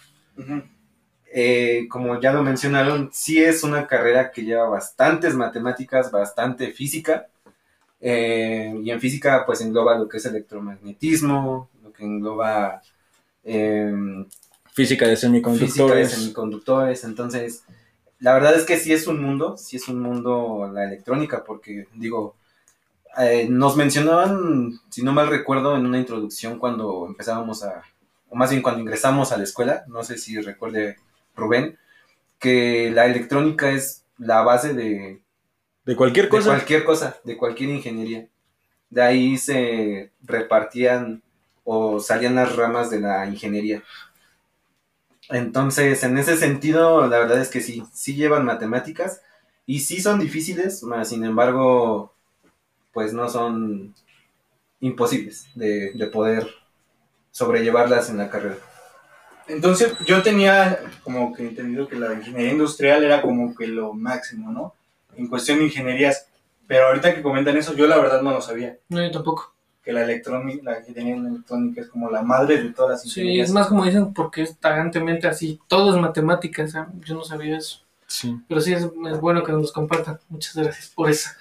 Eh, 1.34 1.88
como 1.90 2.20
ya 2.20 2.32
lo 2.32 2.44
mencionaron, 2.44 3.10
sí 3.12 3.44
es 3.44 3.64
una 3.64 3.88
carrera 3.88 4.32
que 4.32 4.44
lleva 4.44 4.70
bastantes 4.70 5.36
matemáticas, 5.36 6.12
bastante 6.12 6.72
física. 6.72 7.28
Eh, 8.02 8.74
y 8.84 8.92
en 8.92 9.00
física 9.00 9.46
pues 9.46 9.62
engloba 9.62 9.98
lo 9.98 10.08
que 10.08 10.18
es 10.18 10.26
electromagnetismo, 10.26 11.70
lo 11.82 11.94
que 11.94 12.04
engloba 12.04 12.82
Física 14.76 15.08
de 15.08 15.16
física 15.16 15.96
de 15.96 16.06
semiconductores. 16.06 16.12
semiconductores. 16.12 17.04
Entonces, 17.06 17.64
la 18.20 18.34
verdad 18.34 18.56
es 18.56 18.66
que 18.66 18.78
sí 18.78 18.92
es 18.92 19.08
un 19.08 19.22
mundo, 19.22 19.56
sí 19.58 19.78
es 19.78 19.88
un 19.88 20.02
mundo 20.02 20.70
la 20.74 20.84
electrónica, 20.84 21.44
porque 21.46 21.88
digo, 21.94 22.36
eh, 23.18 23.48
nos 23.50 23.78
mencionaban, 23.78 24.74
si 24.90 25.02
no 25.02 25.14
mal 25.14 25.30
recuerdo, 25.30 25.78
en 25.78 25.86
una 25.86 25.98
introducción 26.00 26.60
cuando 26.60 27.06
empezábamos 27.08 27.64
a, 27.64 27.84
o 28.30 28.36
más 28.36 28.50
bien 28.50 28.62
cuando 28.62 28.82
ingresamos 28.82 29.32
a 29.32 29.38
la 29.38 29.46
escuela, 29.46 29.86
no 29.88 30.04
sé 30.04 30.18
si 30.18 30.42
recuerde 30.42 30.98
Rubén, 31.36 31.78
que 32.38 32.92
la 32.92 33.06
electrónica 33.06 33.72
es 33.72 34.04
la 34.18 34.42
base 34.42 34.74
de, 34.74 35.22
de 35.86 35.96
cualquier 35.96 36.26
de 36.26 36.32
cosa. 36.32 36.50
cualquier 36.50 36.84
cosa, 36.84 37.18
de 37.24 37.38
cualquier 37.38 37.70
ingeniería. 37.70 38.28
De 38.90 39.02
ahí 39.02 39.38
se 39.38 40.12
repartían 40.22 41.24
o 41.64 42.00
salían 42.00 42.36
las 42.36 42.56
ramas 42.56 42.90
de 42.90 43.00
la 43.00 43.26
ingeniería. 43.26 43.82
Entonces, 45.30 46.04
en 46.04 46.18
ese 46.18 46.38
sentido, 46.38 47.08
la 47.08 47.20
verdad 47.20 47.42
es 47.42 47.50
que 47.50 47.62
sí, 47.62 47.84
sí 47.94 48.16
llevan 48.16 48.46
matemáticas 48.46 49.22
y 49.66 49.80
sí 49.80 50.02
son 50.02 50.20
difíciles, 50.20 50.84
mas 50.84 51.10
sin 51.10 51.24
embargo, 51.24 52.14
pues 52.94 53.14
no 53.14 53.28
son 53.30 53.96
imposibles 54.80 55.48
de, 55.56 55.94
de 55.94 56.08
poder 56.08 56.48
sobrellevarlas 57.32 58.10
en 58.10 58.18
la 58.18 58.30
carrera. 58.30 58.58
Entonces, 59.48 59.94
yo 60.06 60.22
tenía 60.24 60.80
como 61.04 61.34
que 61.34 61.44
entendido 61.44 61.88
que 61.88 61.96
la 61.96 62.14
ingeniería 62.14 62.52
industrial 62.52 63.04
era 63.04 63.22
como 63.22 63.56
que 63.56 63.68
lo 63.68 63.94
máximo, 63.94 64.52
¿no? 64.52 64.74
En 65.16 65.28
cuestión 65.28 65.60
de 65.60 65.66
ingenierías. 65.66 66.28
Pero 66.68 66.88
ahorita 66.88 67.14
que 67.14 67.22
comentan 67.22 67.58
eso, 67.58 67.76
yo 67.76 67.86
la 67.88 67.98
verdad 67.98 68.22
no 68.22 68.32
lo 68.32 68.42
sabía. 68.42 68.78
No, 68.90 69.04
yo 69.04 69.12
tampoco. 69.12 69.55
Que 69.86 69.94
la 69.94 70.04
electrónica, 70.04 70.62
la 70.64 70.80
ingeniería 70.80 71.16
electrónica 71.16 71.82
es 71.82 71.88
como 71.90 72.10
la 72.10 72.24
madre 72.24 72.62
de 72.64 72.70
todas 72.72 72.92
las 72.92 73.02
Sí, 73.04 73.20
ingenierías. 73.22 73.50
es 73.50 73.54
más 73.54 73.68
como 73.68 73.86
dicen, 73.86 74.14
porque 74.14 74.42
es 74.42 74.58
tagantemente 74.58 75.28
así. 75.28 75.60
Todo 75.68 75.96
es 75.96 76.02
matemáticas. 76.02 76.74
¿eh? 76.74 76.86
Yo 77.06 77.14
no 77.14 77.24
sabía 77.24 77.58
eso. 77.58 77.82
Sí. 78.08 78.36
Pero 78.48 78.62
sí 78.62 78.74
es, 78.74 78.84
es 78.84 79.20
bueno 79.22 79.44
que 79.44 79.52
nos 79.52 79.62
los 79.62 79.72
compartan. 79.72 80.20
Muchas 80.28 80.56
gracias 80.56 80.88
por 80.96 81.10
esa. 81.10 81.38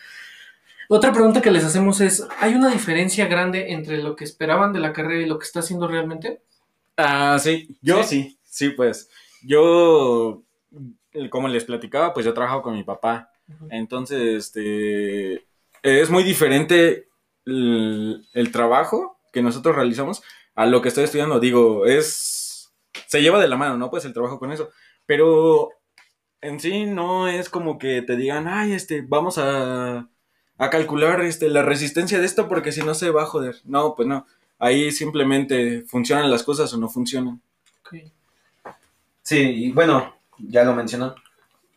Otra 0.90 1.12
pregunta 1.12 1.40
que 1.40 1.50
les 1.50 1.64
hacemos 1.64 2.02
es: 2.02 2.26
¿hay 2.38 2.54
una 2.54 2.70
diferencia 2.70 3.26
grande 3.26 3.72
entre 3.72 4.02
lo 4.02 4.14
que 4.14 4.24
esperaban 4.24 4.74
de 4.74 4.80
la 4.80 4.92
carrera 4.92 5.22
y 5.22 5.26
lo 5.26 5.38
que 5.38 5.46
está 5.46 5.60
haciendo 5.60 5.88
realmente? 5.88 6.42
Ah, 6.98 7.38
sí, 7.40 7.76
yo 7.80 8.02
sí, 8.02 8.38
sí, 8.44 8.68
pues. 8.70 9.08
Yo, 9.42 10.42
como 11.30 11.48
les 11.48 11.64
platicaba, 11.64 12.12
pues 12.12 12.26
yo 12.26 12.34
trabajo 12.34 12.60
con 12.62 12.74
mi 12.74 12.84
papá. 12.84 13.30
Entonces, 13.70 14.20
este, 14.46 15.44
es 15.82 16.10
muy 16.10 16.22
diferente 16.24 17.08
el, 17.46 18.26
el 18.32 18.52
trabajo 18.52 19.18
que 19.32 19.42
nosotros 19.42 19.76
realizamos 19.76 20.22
a 20.54 20.66
lo 20.66 20.82
que 20.82 20.88
estoy 20.88 21.04
estudiando. 21.04 21.40
Digo, 21.40 21.86
es, 21.86 22.72
se 23.06 23.22
lleva 23.22 23.40
de 23.40 23.48
la 23.48 23.56
mano, 23.56 23.76
¿no? 23.76 23.90
Pues 23.90 24.04
el 24.04 24.12
trabajo 24.12 24.38
con 24.38 24.52
eso. 24.52 24.70
Pero 25.06 25.70
en 26.40 26.60
sí 26.60 26.86
no 26.86 27.28
es 27.28 27.48
como 27.48 27.78
que 27.78 28.02
te 28.02 28.16
digan, 28.16 28.46
ay, 28.48 28.72
este, 28.72 29.02
vamos 29.06 29.38
a, 29.38 30.08
a 30.58 30.70
calcular 30.70 31.20
este, 31.22 31.48
la 31.48 31.62
resistencia 31.62 32.18
de 32.18 32.26
esto 32.26 32.48
porque 32.48 32.72
si 32.72 32.82
no 32.82 32.94
se 32.94 33.10
va 33.10 33.22
a 33.22 33.26
joder. 33.26 33.56
No, 33.64 33.94
pues 33.94 34.08
no. 34.08 34.26
Ahí 34.58 34.92
simplemente 34.92 35.82
funcionan 35.82 36.30
las 36.30 36.42
cosas 36.42 36.72
o 36.72 36.78
no 36.78 36.88
funcionan. 36.88 37.42
Ok. 37.80 37.96
Sí, 39.22 39.38
y 39.38 39.72
bueno, 39.72 40.14
ya 40.38 40.64
lo 40.64 40.74
mencionó. 40.74 41.14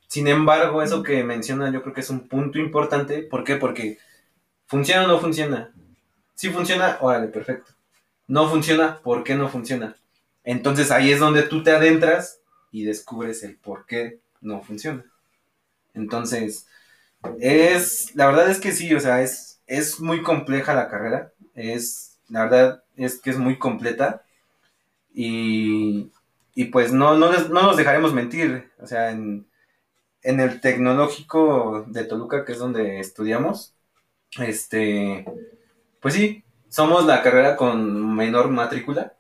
Sin 0.08 0.28
embargo, 0.28 0.82
eso 0.82 1.04
que 1.04 1.24
menciona 1.24 1.72
yo 1.72 1.82
creo 1.82 1.94
que 1.94 2.02
es 2.02 2.10
un 2.10 2.28
punto 2.28 2.60
importante. 2.60 3.24
¿Por 3.24 3.44
qué? 3.44 3.56
Porque 3.56 3.98
funciona 4.68 5.06
o 5.06 5.08
no 5.08 5.20
funciona. 5.20 5.74
Si 6.36 6.50
funciona, 6.50 6.98
órale, 7.02 7.28
perfecto. 7.28 7.74
No 8.28 8.50
funciona, 8.50 9.00
¿por 9.02 9.24
qué 9.24 9.36
no 9.36 9.50
funciona? 9.50 9.96
Entonces 10.44 10.92
ahí 10.92 11.12
es 11.12 11.20
donde 11.20 11.44
tú 11.44 11.64
te 11.64 11.72
adentras 11.72 12.42
y 12.72 12.86
descubres 12.86 13.44
el 13.44 13.58
por 13.58 13.86
qué 13.86 14.20
no 14.42 14.62
funciona. 14.62 15.06
Entonces, 15.94 16.68
es, 17.40 18.16
la 18.16 18.28
verdad 18.28 18.50
es 18.50 18.60
que 18.60 18.72
sí, 18.72 18.94
o 18.94 19.00
sea, 19.00 19.22
es, 19.22 19.62
es 19.68 20.00
muy 20.00 20.24
compleja 20.24 20.74
la 20.74 20.90
carrera. 20.90 21.34
Es, 21.56 22.18
la 22.30 22.44
verdad 22.44 22.84
es 22.96 23.20
que 23.20 23.32
es 23.32 23.38
muy 23.38 23.58
completa. 23.58 24.24
Y, 25.14 26.12
y 26.56 26.66
pues 26.66 26.94
no, 26.94 27.18
no, 27.18 27.32
no 27.32 27.62
nos 27.64 27.78
dejaremos 27.78 28.14
mentir. 28.14 28.72
O 28.80 28.88
sea, 28.88 29.12
en, 29.12 29.48
en 30.24 30.40
el 30.40 30.62
tecnológico 30.62 31.86
de 31.88 32.04
Toluca, 32.04 32.46
que 32.46 32.54
es 32.54 32.60
donde 32.60 33.00
estudiamos, 33.00 33.74
este, 34.40 35.26
pues 36.02 36.14
sí, 36.16 36.44
somos 36.70 37.06
la 37.06 37.24
carrera 37.24 37.56
con 37.58 38.16
menor 38.16 38.50
matrícula. 38.50 39.14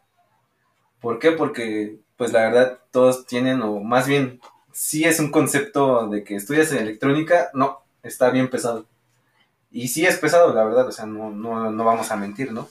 ¿Por 1.00 1.20
qué? 1.20 1.32
Porque, 1.32 2.00
pues 2.18 2.34
la 2.34 2.42
verdad, 2.44 2.80
todos 2.92 3.26
tienen, 3.28 3.62
o 3.62 3.80
más 3.82 4.08
bien, 4.08 4.40
sí 4.74 5.04
es 5.06 5.20
un 5.20 5.32
concepto 5.32 6.08
de 6.10 6.24
que 6.24 6.36
estudias 6.36 6.72
en 6.72 6.80
electrónica, 6.80 7.50
no, 7.54 7.80
está 8.04 8.30
bien 8.32 8.50
pesado. 8.50 8.88
Y 9.72 9.90
sí 9.90 10.06
es 10.06 10.18
pesado, 10.20 10.54
la 10.56 10.66
verdad, 10.66 10.88
o 10.88 10.94
sea, 10.94 11.06
no, 11.06 11.32
no, 11.32 11.72
no 11.72 11.86
vamos 11.86 12.12
a 12.12 12.18
mentir, 12.18 12.52
¿no? 12.54 12.70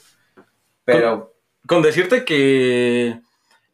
Pero, 0.85 1.35
Con 1.67 1.83
decirte 1.83 2.25
que, 2.25 3.21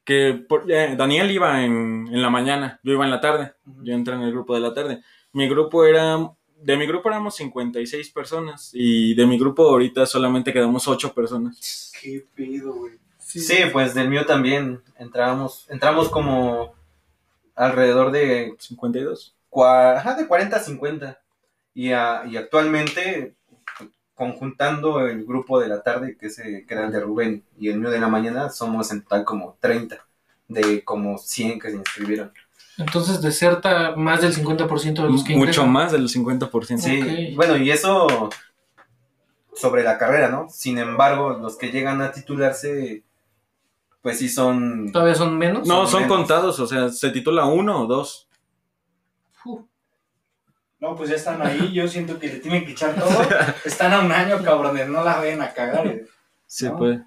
que 0.05 0.35
por- 0.49 0.71
eh, 0.71 0.97
Daniel 0.97 1.31
iba 1.31 1.65
en, 1.65 2.09
en 2.09 2.23
la 2.23 2.31
mañana, 2.31 2.81
yo 2.85 2.93
iba 2.95 3.05
en 3.05 3.11
la 3.11 3.21
tarde, 3.21 3.55
yo 3.83 3.95
entré 3.95 4.15
en 4.15 4.23
el 4.23 4.33
grupo 4.33 4.55
de 4.55 4.61
la 4.63 4.75
tarde. 4.75 5.03
Mi 5.33 5.49
grupo 5.49 5.85
era, 5.85 6.19
de 6.63 6.77
mi 6.77 6.87
grupo 6.87 7.09
éramos 7.09 7.37
56 7.37 8.11
personas 8.11 8.71
y 8.73 9.15
de 9.15 9.27
mi 9.27 9.39
grupo 9.39 9.69
ahorita 9.69 10.07
solamente 10.07 10.53
quedamos 10.53 10.87
8 10.89 11.13
personas. 11.15 11.93
Qué 12.01 12.25
pedo, 12.35 12.73
güey. 12.75 12.95
Sí, 13.19 13.57
pues 13.73 13.95
del 13.95 14.09
mío 14.11 14.27
también 14.27 14.83
entramos, 14.99 15.67
entramos 15.71 16.09
como 16.09 16.75
alrededor 17.55 18.11
de, 18.13 18.55
52. 18.59 19.35
cua- 19.51 19.97
ajá, 19.97 20.15
de 20.15 20.27
40 20.27 20.57
a 20.57 20.61
50. 20.61 21.21
Y, 21.75 21.93
a- 21.93 22.25
y 22.27 22.37
actualmente, 22.37 23.35
conjuntando 24.15 25.07
el 25.07 25.25
grupo 25.25 25.59
de 25.61 25.69
la 25.69 25.83
tarde, 25.83 26.17
que, 26.19 26.27
es, 26.27 26.39
eh, 26.39 26.65
que 26.67 26.75
era 26.75 26.87
el 26.87 26.93
de 26.93 27.01
Rubén, 27.01 27.45
y 27.59 27.69
el 27.69 27.79
mío 27.79 27.91
de 27.91 28.01
la 28.01 28.09
mañana, 28.09 28.51
somos 28.51 28.91
en 28.93 29.03
total 29.03 29.25
como 29.25 29.57
30, 29.61 30.07
de 30.49 30.85
como 30.85 31.19
100 31.19 31.59
que 31.59 31.71
se 31.71 31.77
inscribieron. 31.77 32.33
Entonces 32.87 33.21
deserta 33.23 33.95
más 33.97 34.21
del 34.21 34.35
50% 34.35 35.03
de 35.03 35.11
los 35.11 35.25
que 35.25 35.33
Mucho 35.35 35.63
ingresan. 35.63 35.71
más 35.73 35.93
del 35.93 36.09
50%. 36.09 36.79
Sí, 36.79 37.35
bueno, 37.37 37.57
y 37.57 37.71
eso 37.71 38.31
sobre 39.55 39.83
la 39.83 39.99
carrera, 39.99 40.29
¿no? 40.29 40.49
Sin 40.51 40.79
embargo, 40.79 41.31
los 41.41 41.57
que 41.57 41.71
llegan 41.71 42.01
a 42.03 42.13
titularse, 42.13 43.03
pues 44.01 44.19
sí 44.19 44.29
son... 44.29 44.91
¿Todavía 44.93 45.15
son 45.15 45.37
menos? 45.39 45.67
No, 45.69 45.83
Son 45.83 45.89
son 45.89 46.03
menos. 46.03 46.17
contados, 46.17 46.59
o 46.61 46.67
sea, 46.67 46.89
se 46.89 47.11
titula 47.11 47.45
uno 47.47 47.83
o 47.83 47.87
dos. 47.87 48.29
No, 50.81 50.97
pues 50.97 51.11
ya 51.11 51.17
están 51.17 51.41
ahí. 51.43 51.73
Yo 51.73 51.87
siento 51.87 52.19
que 52.19 52.27
le 52.27 52.41
tienen 52.41 52.65
que 52.65 52.73
echar 52.73 52.95
todo. 52.97 53.09
Están 53.65 53.93
a 53.93 54.01
un 54.01 54.11
año, 54.11 54.43
cabrones. 54.43 54.89
No 54.89 55.05
la 55.05 55.17
vayan 55.17 55.41
a 55.41 55.53
cagar. 55.53 55.87
eh. 55.87 56.07
Sí, 56.47 56.65
No. 56.67 56.77
pues. 56.77 57.01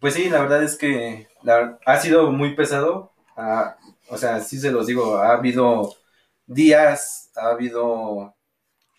Pues 0.00 0.14
sí, 0.14 0.28
la 0.28 0.40
verdad 0.40 0.60
es 0.64 0.76
que 0.76 1.28
la- 1.44 1.78
ha 1.86 1.96
sido 1.98 2.32
muy 2.32 2.56
pesado. 2.56 3.12
ah, 3.36 3.76
o 4.12 4.18
sea, 4.18 4.40
sí 4.40 4.58
se 4.60 4.70
los 4.70 4.86
digo, 4.86 5.16
ha 5.16 5.32
habido 5.32 5.94
días, 6.46 7.30
ha 7.34 7.48
habido 7.48 8.34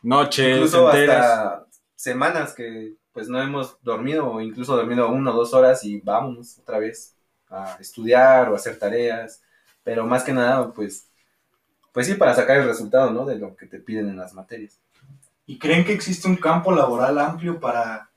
Noches 0.01 0.55
incluso 0.55 0.87
enteras. 0.87 1.25
hasta 1.25 1.65
semanas 1.95 2.53
que 2.53 2.95
pues 3.11 3.29
no 3.29 3.39
hemos 3.39 3.77
dormido 3.83 4.27
o 4.27 4.41
incluso 4.41 4.75
dormido 4.75 5.07
una 5.09 5.31
o 5.31 5.35
dos 5.35 5.53
horas 5.53 5.83
y 5.83 6.01
vámonos 6.01 6.57
otra 6.57 6.79
vez 6.79 7.15
a 7.47 7.77
estudiar 7.79 8.49
o 8.49 8.53
a 8.53 8.55
hacer 8.55 8.79
tareas. 8.79 9.43
Pero 9.83 10.03
más 10.07 10.23
que 10.23 10.33
nada, 10.33 10.73
pues, 10.73 11.09
pues 11.91 12.07
sí, 12.07 12.15
para 12.15 12.33
sacar 12.33 12.57
el 12.57 12.67
resultado, 12.67 13.11
¿no? 13.11 13.23
De 13.23 13.35
lo 13.35 13.55
que 13.55 13.67
te 13.67 13.79
piden 13.79 14.09
en 14.09 14.17
las 14.17 14.33
materias. 14.33 14.79
¿Y 15.45 15.59
creen 15.59 15.85
que 15.85 15.93
existe 15.93 16.27
un 16.27 16.37
campo 16.37 16.71
laboral 16.71 17.19
amplio 17.19 17.59
para 17.59 18.09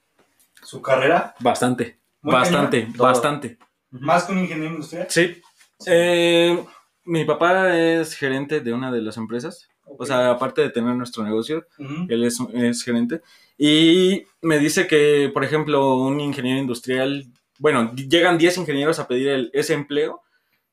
su 0.62 0.81
carrera? 0.81 1.35
Bastante, 1.41 1.99
Muy 2.23 2.33
bastante, 2.33 2.88
bastante. 2.97 3.59
¿Más 3.91 4.25
que 4.25 4.33
un 4.33 4.38
ingeniero 4.38 4.73
industrial? 4.73 5.09
Sí. 5.11 5.43
Eh, 5.85 6.65
mi 7.07 7.25
papá 7.25 7.77
es 7.79 8.15
gerente 8.15 8.61
de 8.61 8.73
una 8.73 8.93
de 8.93 9.01
las 9.01 9.17
empresas. 9.17 9.69
O 9.87 10.05
sea, 10.05 10.31
aparte 10.33 10.61
de 10.63 10.71
tener 10.71 10.95
nuestro 10.97 11.23
negocio, 11.23 11.67
él 12.11 12.25
es, 12.25 12.39
es 12.53 12.83
gerente. 12.83 13.23
Y 13.57 14.25
me 14.43 14.59
dice 14.59 14.87
que, 14.87 15.31
por 15.33 15.45
ejemplo, 15.45 15.97
un 15.97 16.21
ingeniero 16.21 16.59
industrial, 16.61 17.25
bueno, 17.59 17.95
llegan 17.95 18.37
10 18.37 18.59
ingenieros 18.59 18.99
a 18.99 19.07
pedir 19.09 19.29
el- 19.29 19.51
ese 19.55 19.73
empleo 19.75 20.23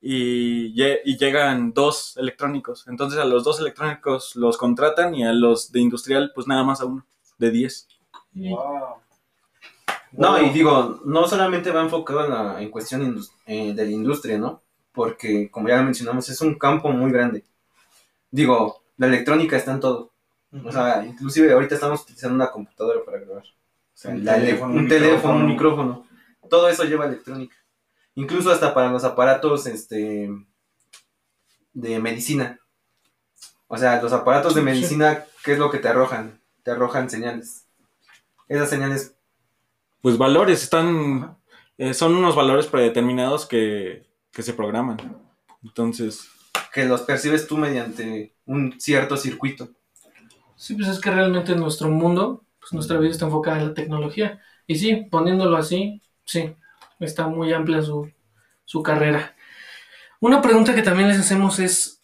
y, 0.01 0.73
lle- 0.75 0.99
y 1.05 1.17
llegan 1.17 1.73
dos 1.73 2.17
electrónicos. 2.17 2.85
Entonces 2.87 3.19
a 3.19 3.25
los 3.25 3.43
dos 3.45 3.59
electrónicos 3.61 4.35
los 4.35 4.57
contratan 4.57 5.15
y 5.15 5.23
a 5.23 5.31
los 5.31 5.71
de 5.71 5.79
industrial, 5.79 6.31
pues 6.35 6.47
nada 6.47 6.63
más 6.63 6.81
a 6.81 6.85
uno. 6.85 7.05
de 7.37 7.51
10. 7.51 7.87
Wow. 8.51 8.95
No, 10.13 10.41
y 10.41 10.49
digo, 10.49 11.01
no 11.05 11.27
solamente 11.27 11.71
va 11.71 11.81
enfocado 11.81 12.25
en, 12.25 12.31
la, 12.31 12.61
en 12.61 12.69
cuestión 12.69 13.19
eh, 13.45 13.73
de 13.73 13.85
la 13.85 13.91
industria, 13.91 14.37
¿no? 14.37 14.62
Porque, 14.93 15.49
como 15.49 15.67
ya 15.67 15.81
mencionamos, 15.81 16.29
es 16.29 16.39
un 16.41 16.57
campo 16.57 16.89
muy 16.89 17.11
grande. 17.11 17.43
Digo, 18.31 18.83
la 18.97 19.07
electrónica 19.07 19.57
está 19.57 19.73
en 19.73 19.79
todo. 19.79 20.11
O 20.63 20.71
sea, 20.71 21.03
inclusive 21.05 21.51
ahorita 21.51 21.75
estamos 21.75 22.01
utilizando 22.01 22.35
una 22.35 22.51
computadora 22.51 23.03
para 23.03 23.19
grabar. 23.19 23.43
O 23.43 23.95
sea, 23.95 24.13
la 24.13 24.35
teléfono, 24.35 24.73
un 24.75 24.87
teléfono, 24.87 25.35
un 25.35 25.47
micrófono. 25.47 26.07
Todo 26.49 26.69
eso 26.69 26.83
lleva 26.83 27.07
electrónica. 27.07 27.55
Incluso 28.15 28.51
hasta 28.51 28.73
para 28.73 28.91
los 28.91 29.03
aparatos 29.03 29.65
este, 29.65 30.29
de 31.73 31.99
medicina. 31.99 32.59
O 33.67 33.77
sea, 33.77 33.99
los 34.01 34.13
aparatos 34.13 34.53
de 34.53 34.61
medicina, 34.61 35.25
¿qué 35.43 35.53
es 35.53 35.59
lo 35.59 35.71
que 35.71 35.79
te 35.79 35.87
arrojan? 35.87 36.39
Te 36.61 36.71
arrojan 36.71 37.09
señales. 37.09 37.65
Esas 38.47 38.69
señales 38.69 39.15
Pues 40.01 40.17
valores, 40.17 40.61
están, 40.61 41.37
eh, 41.79 41.95
son 41.95 42.15
unos 42.15 42.35
valores 42.35 42.67
predeterminados 42.67 43.47
que, 43.47 44.05
que 44.33 44.43
se 44.43 44.53
programan. 44.53 44.99
Entonces, 45.63 46.27
que 46.73 46.85
los 46.85 47.03
percibes 47.03 47.47
tú 47.47 47.57
mediante 47.57 48.35
un 48.45 48.79
cierto 48.79 49.17
circuito. 49.17 49.69
Sí, 50.55 50.75
pues 50.75 50.87
es 50.87 50.99
que 50.99 51.11
realmente 51.11 51.55
nuestro 51.55 51.89
mundo, 51.89 52.45
pues 52.59 52.73
nuestra 52.73 52.99
vida 52.99 53.11
está 53.11 53.25
enfocada 53.25 53.59
en 53.59 53.67
la 53.69 53.73
tecnología. 53.73 54.41
Y 54.67 54.75
sí, 54.77 55.07
poniéndolo 55.11 55.57
así, 55.57 56.01
sí, 56.25 56.55
está 56.99 57.27
muy 57.27 57.53
amplia 57.53 57.81
su, 57.81 58.11
su 58.65 58.83
carrera. 58.83 59.35
Una 60.21 60.41
pregunta 60.41 60.75
que 60.75 60.83
también 60.83 61.09
les 61.09 61.19
hacemos 61.19 61.59
es, 61.59 62.01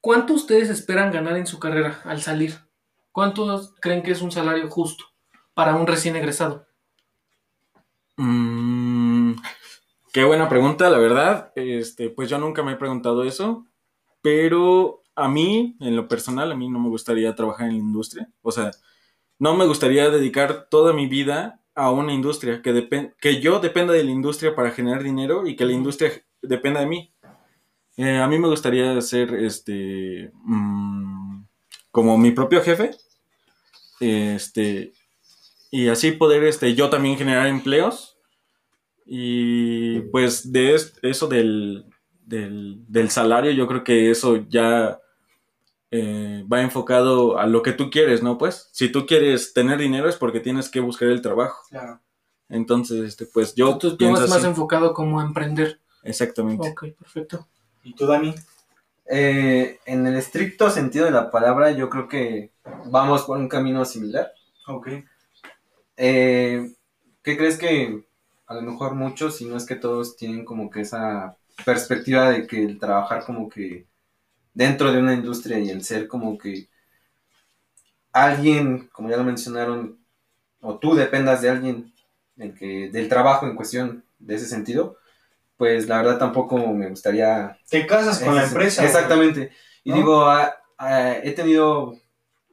¿cuánto 0.00 0.34
ustedes 0.34 0.70
esperan 0.70 1.12
ganar 1.12 1.36
en 1.36 1.46
su 1.46 1.58
carrera 1.60 2.00
al 2.04 2.22
salir? 2.22 2.56
¿Cuánto 3.12 3.74
creen 3.80 4.02
que 4.02 4.12
es 4.12 4.22
un 4.22 4.32
salario 4.32 4.70
justo 4.70 5.04
para 5.54 5.76
un 5.76 5.86
recién 5.86 6.16
egresado? 6.16 6.66
mm, 8.18 9.01
qué 10.12 10.24
buena 10.24 10.48
pregunta, 10.48 10.90
la 10.90 10.98
verdad. 10.98 11.52
Este, 11.56 12.10
pues 12.10 12.28
yo 12.30 12.38
nunca 12.38 12.62
me 12.62 12.72
he 12.72 12.76
preguntado 12.76 13.24
eso, 13.24 13.66
pero 14.20 15.02
a 15.14 15.28
mí, 15.28 15.76
en 15.80 15.96
lo 15.96 16.08
personal, 16.08 16.52
a 16.52 16.56
mí 16.56 16.68
no 16.68 16.78
me 16.78 16.88
gustaría 16.88 17.34
trabajar 17.34 17.68
en 17.68 17.74
la 17.74 17.78
industria. 17.78 18.30
O 18.42 18.52
sea, 18.52 18.70
no 19.38 19.56
me 19.56 19.66
gustaría 19.66 20.10
dedicar 20.10 20.68
toda 20.70 20.92
mi 20.92 21.06
vida 21.06 21.60
a 21.74 21.90
una 21.90 22.12
industria, 22.12 22.62
que, 22.62 23.10
que 23.20 23.40
yo 23.40 23.58
dependa 23.58 23.92
de 23.92 24.04
la 24.04 24.10
industria 24.10 24.54
para 24.54 24.70
generar 24.70 25.02
dinero 25.02 25.46
y 25.46 25.56
que 25.56 25.64
la 25.64 25.72
industria 25.72 26.12
dependa 26.42 26.80
de 26.80 26.86
mí. 26.86 27.12
Eh, 27.96 28.18
a 28.18 28.26
mí 28.26 28.38
me 28.38 28.48
gustaría 28.48 29.00
ser 29.00 29.34
este 29.34 30.30
mm, 30.44 31.44
como 31.90 32.18
mi 32.18 32.32
propio 32.32 32.62
jefe. 32.62 32.90
Este. 34.00 34.92
Y 35.70 35.88
así 35.88 36.12
poder 36.12 36.44
este, 36.44 36.74
yo 36.74 36.90
también 36.90 37.16
generar 37.16 37.46
empleos. 37.46 38.11
Y 39.06 40.00
pues 40.10 40.52
de 40.52 40.74
es- 40.74 40.94
eso 41.02 41.26
del, 41.28 41.84
del, 42.24 42.84
del 42.88 43.10
salario, 43.10 43.50
yo 43.52 43.66
creo 43.66 43.84
que 43.84 44.10
eso 44.10 44.36
ya 44.48 44.98
eh, 45.90 46.44
va 46.50 46.62
enfocado 46.62 47.38
a 47.38 47.46
lo 47.46 47.62
que 47.62 47.72
tú 47.72 47.90
quieres, 47.90 48.22
¿no? 48.22 48.38
Pues 48.38 48.68
si 48.72 48.90
tú 48.90 49.04
quieres 49.06 49.52
tener 49.52 49.78
dinero 49.78 50.08
es 50.08 50.16
porque 50.16 50.40
tienes 50.40 50.68
que 50.70 50.80
buscar 50.80 51.08
el 51.08 51.20
trabajo. 51.22 51.60
Claro. 51.68 52.00
Entonces, 52.48 53.00
este, 53.04 53.26
pues 53.26 53.54
yo 53.54 53.76
Tú, 53.78 53.96
tú 53.96 54.10
vas 54.10 54.20
más 54.28 54.32
así. 54.38 54.46
enfocado 54.46 54.94
como 54.94 55.20
a 55.20 55.24
emprender. 55.24 55.80
Exactamente. 56.02 56.68
Ok, 56.70 56.84
perfecto. 56.98 57.46
¿Y 57.82 57.94
tú, 57.94 58.06
Dani? 58.06 58.34
Eh, 59.06 59.78
en 59.84 60.06
el 60.06 60.16
estricto 60.16 60.70
sentido 60.70 61.04
de 61.06 61.10
la 61.10 61.30
palabra, 61.30 61.72
yo 61.72 61.90
creo 61.90 62.08
que 62.08 62.52
vamos 62.86 63.22
por 63.22 63.36
un 63.38 63.48
camino 63.48 63.84
similar. 63.84 64.32
Ok. 64.66 64.88
Eh, 65.96 66.72
¿Qué 67.22 67.36
crees 67.36 67.58
que 67.58 68.04
a 68.52 68.56
lo 68.56 68.62
mejor 68.62 68.94
muchos, 68.94 69.36
si 69.36 69.46
no 69.46 69.56
es 69.56 69.64
que 69.64 69.76
todos, 69.76 70.16
tienen 70.16 70.44
como 70.44 70.70
que 70.70 70.82
esa 70.82 71.36
perspectiva 71.64 72.30
de 72.30 72.46
que 72.46 72.62
el 72.62 72.78
trabajar 72.78 73.24
como 73.24 73.48
que 73.48 73.86
dentro 74.54 74.92
de 74.92 74.98
una 74.98 75.14
industria 75.14 75.58
y 75.58 75.70
el 75.70 75.82
ser 75.82 76.06
como 76.06 76.36
que 76.36 76.68
alguien, 78.12 78.88
como 78.92 79.08
ya 79.08 79.16
lo 79.16 79.24
mencionaron, 79.24 79.98
o 80.60 80.78
tú 80.78 80.94
dependas 80.94 81.42
de 81.42 81.50
alguien 81.50 81.92
el 82.36 82.54
que, 82.54 82.90
del 82.90 83.08
trabajo 83.08 83.46
en 83.46 83.56
cuestión 83.56 84.04
de 84.18 84.34
ese 84.34 84.46
sentido, 84.46 84.98
pues 85.56 85.88
la 85.88 85.98
verdad 86.02 86.18
tampoco 86.18 86.58
me 86.58 86.88
gustaría 86.88 87.58
Te 87.68 87.86
casas 87.86 88.20
con 88.20 88.34
la 88.34 88.44
empresa. 88.44 88.84
Exactamente. 88.84 89.52
Y 89.84 89.90
¿No? 89.90 89.96
digo, 89.96 90.24
ah, 90.24 90.54
ah, 90.78 91.14
he 91.22 91.32
tenido 91.32 91.98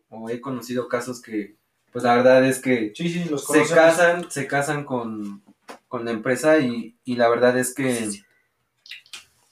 o 0.10 0.30
he 0.30 0.42
conocido 0.42 0.88
casos 0.88 1.22
que, 1.22 1.56
pues 1.92 2.04
la 2.04 2.16
verdad 2.16 2.44
es 2.46 2.60
que 2.60 2.92
Sí, 2.96 3.10
sí, 3.10 3.26
los 3.26 3.46
se 3.46 3.64
casan, 3.68 4.30
se 4.30 4.48
casan 4.48 4.84
con, 4.86 5.44
con 5.88 6.06
la 6.06 6.12
empresa 6.12 6.60
y, 6.60 6.96
y 7.04 7.16
la 7.16 7.30
verdad 7.30 7.58
es 7.58 7.74
que, 7.74 8.10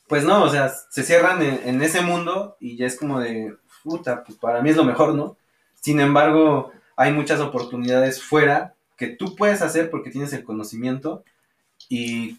pues 0.08 0.24
no, 0.24 0.44
o 0.44 0.50
sea, 0.50 0.70
se 0.90 1.04
cierran 1.04 1.42
en, 1.42 1.60
en 1.68 1.82
ese 1.82 2.02
mundo 2.02 2.56
y 2.60 2.78
ya 2.78 2.86
es 2.86 2.98
como 2.98 3.20
de, 3.20 3.56
puta, 3.84 4.24
pues 4.24 4.38
para 4.38 4.62
mí 4.62 4.70
es 4.70 4.78
lo 4.78 4.84
mejor, 4.86 5.14
¿no? 5.16 5.38
Sin 5.76 6.00
embargo, 6.00 6.72
hay 6.96 7.12
muchas 7.12 7.40
oportunidades 7.40 8.22
fuera 8.24 8.74
que 8.98 9.08
tú 9.08 9.36
puedes 9.36 9.62
hacer 9.62 9.90
porque 9.90 10.10
tienes 10.10 10.34
el 10.34 10.44
conocimiento 10.44 11.24
y 11.90 12.38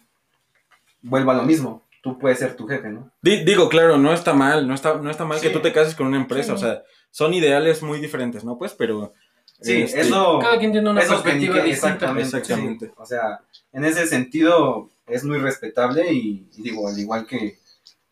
vuelvo 1.02 1.30
a 1.30 1.34
lo 1.34 1.42
mismo, 1.44 1.86
tú 2.02 2.18
puedes 2.18 2.38
ser 2.38 2.56
tu 2.56 2.66
jefe, 2.66 2.88
¿no? 2.90 3.10
Di- 3.22 3.44
digo, 3.44 3.68
claro, 3.68 3.98
no 3.98 4.12
está 4.12 4.32
mal, 4.32 4.66
no 4.66 4.74
está, 4.74 4.94
no 4.94 5.10
está 5.10 5.24
mal 5.24 5.40
que 5.40 5.50
tú 5.50 5.60
te 5.60 5.72
cases 5.72 5.94
con 5.94 6.06
una 6.06 6.16
empresa, 6.16 6.56
Sí. 6.56 6.64
o 6.64 6.66
sea, 6.66 6.82
son 7.10 7.34
ideales 7.34 7.82
muy 7.82 8.00
diferentes, 8.00 8.44
¿no? 8.44 8.58
Pues, 8.58 8.72
pero... 8.74 9.12
Sí, 9.60 9.82
este, 9.82 10.00
eso... 10.02 10.38
Cada 10.40 10.58
quien 10.58 10.72
tiene 10.72 10.88
una 10.90 11.00
Eso 11.00 11.14
perspectiva 11.22 11.56
que- 11.56 11.62
distinta. 11.64 11.88
exactamente, 11.94 12.22
Exactamente. 12.38 12.86
sí. 12.86 12.92
O 12.96 13.06
sea, 13.06 13.40
en 13.72 13.84
ese 13.84 14.06
sentido 14.06 14.88
es 15.06 15.24
muy 15.24 15.38
respetable 15.38 16.12
y, 16.12 16.48
y 16.56 16.62
digo, 16.62 16.86
al 16.88 16.98
igual 16.98 17.26
que, 17.26 17.58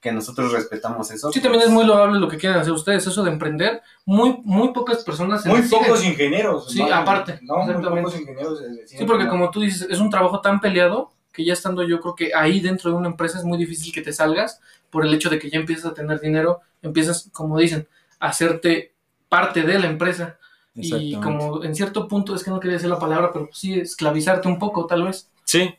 que 0.00 0.10
nosotros 0.12 0.52
respetamos 0.52 1.10
eso. 1.10 1.30
Sí, 1.32 1.40
también 1.40 1.62
es 1.62 1.66
pues, 1.68 1.74
muy 1.76 1.84
loable 1.86 2.18
lo 2.18 2.28
que 2.28 2.36
quieren 2.36 2.58
hacer 2.58 2.72
ustedes, 2.72 3.06
eso 3.06 3.22
de 3.22 3.30
emprender. 3.30 3.80
Muy, 4.04 4.40
muy 4.44 4.72
pocas 4.72 5.04
personas 5.04 5.44
Muy 5.46 5.60
deciden. 5.60 5.82
pocos 5.84 6.04
ingenieros. 6.04 6.70
Sí, 6.72 6.80
¿no? 6.80 6.92
aparte, 6.92 7.38
No, 7.42 7.58
muy 7.64 7.74
pocos 8.02 8.18
ingenieros. 8.18 8.60
Sí, 8.86 9.04
porque 9.04 9.28
como 9.28 9.50
tú 9.50 9.60
dices, 9.60 9.86
es 9.90 10.00
un 10.00 10.10
trabajo 10.10 10.40
tan 10.40 10.60
peleado 10.60 11.12
que 11.32 11.44
ya 11.44 11.52
estando 11.52 11.82
yo 11.82 12.00
creo 12.00 12.14
que 12.14 12.30
ahí 12.34 12.60
dentro 12.60 12.90
de 12.90 12.96
una 12.96 13.08
empresa 13.08 13.38
es 13.38 13.44
muy 13.44 13.58
difícil 13.58 13.92
que 13.92 14.00
te 14.00 14.12
salgas 14.12 14.60
por 14.90 15.04
el 15.04 15.12
hecho 15.12 15.28
de 15.28 15.38
que 15.38 15.50
ya 15.50 15.58
empiezas 15.58 15.84
a 15.86 15.94
tener 15.94 16.18
dinero, 16.18 16.60
empiezas, 16.82 17.28
como 17.32 17.58
dicen, 17.58 17.86
a 18.18 18.28
hacerte 18.28 18.94
parte 19.28 19.62
de 19.62 19.78
la 19.78 19.86
empresa 19.86 20.38
y 20.76 21.16
como 21.16 21.64
en 21.64 21.74
cierto 21.74 22.06
punto, 22.06 22.34
es 22.34 22.44
que 22.44 22.50
no 22.50 22.60
quería 22.60 22.76
decir 22.76 22.90
la 22.90 22.98
palabra, 22.98 23.32
pero 23.32 23.48
sí 23.52 23.80
esclavizarte 23.80 24.48
un 24.48 24.58
poco 24.58 24.86
tal 24.86 25.04
vez. 25.04 25.30
Sí, 25.44 25.74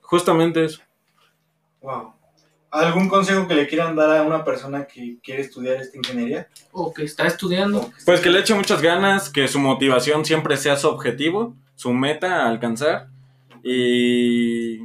justamente 0.00 0.64
eso. 0.64 0.80
Wow. 1.80 2.12
¿Algún 2.70 3.08
consejo 3.08 3.46
que 3.46 3.54
le 3.54 3.66
quieran 3.66 3.94
dar 3.96 4.16
a 4.16 4.22
una 4.22 4.44
persona 4.44 4.86
que 4.86 5.18
quiere 5.22 5.42
estudiar 5.42 5.76
esta 5.76 5.96
ingeniería? 5.96 6.48
O 6.70 6.92
que 6.92 7.04
está 7.04 7.26
estudiando. 7.26 7.90
Pues 8.06 8.20
que 8.20 8.30
le 8.30 8.40
eche 8.40 8.54
muchas 8.54 8.80
ganas, 8.80 9.28
que 9.28 9.46
su 9.46 9.58
motivación 9.58 10.24
siempre 10.24 10.56
sea 10.56 10.76
su 10.76 10.88
objetivo, 10.88 11.54
su 11.74 11.92
meta 11.92 12.44
a 12.44 12.48
alcanzar 12.48 13.08
y, 13.62 14.82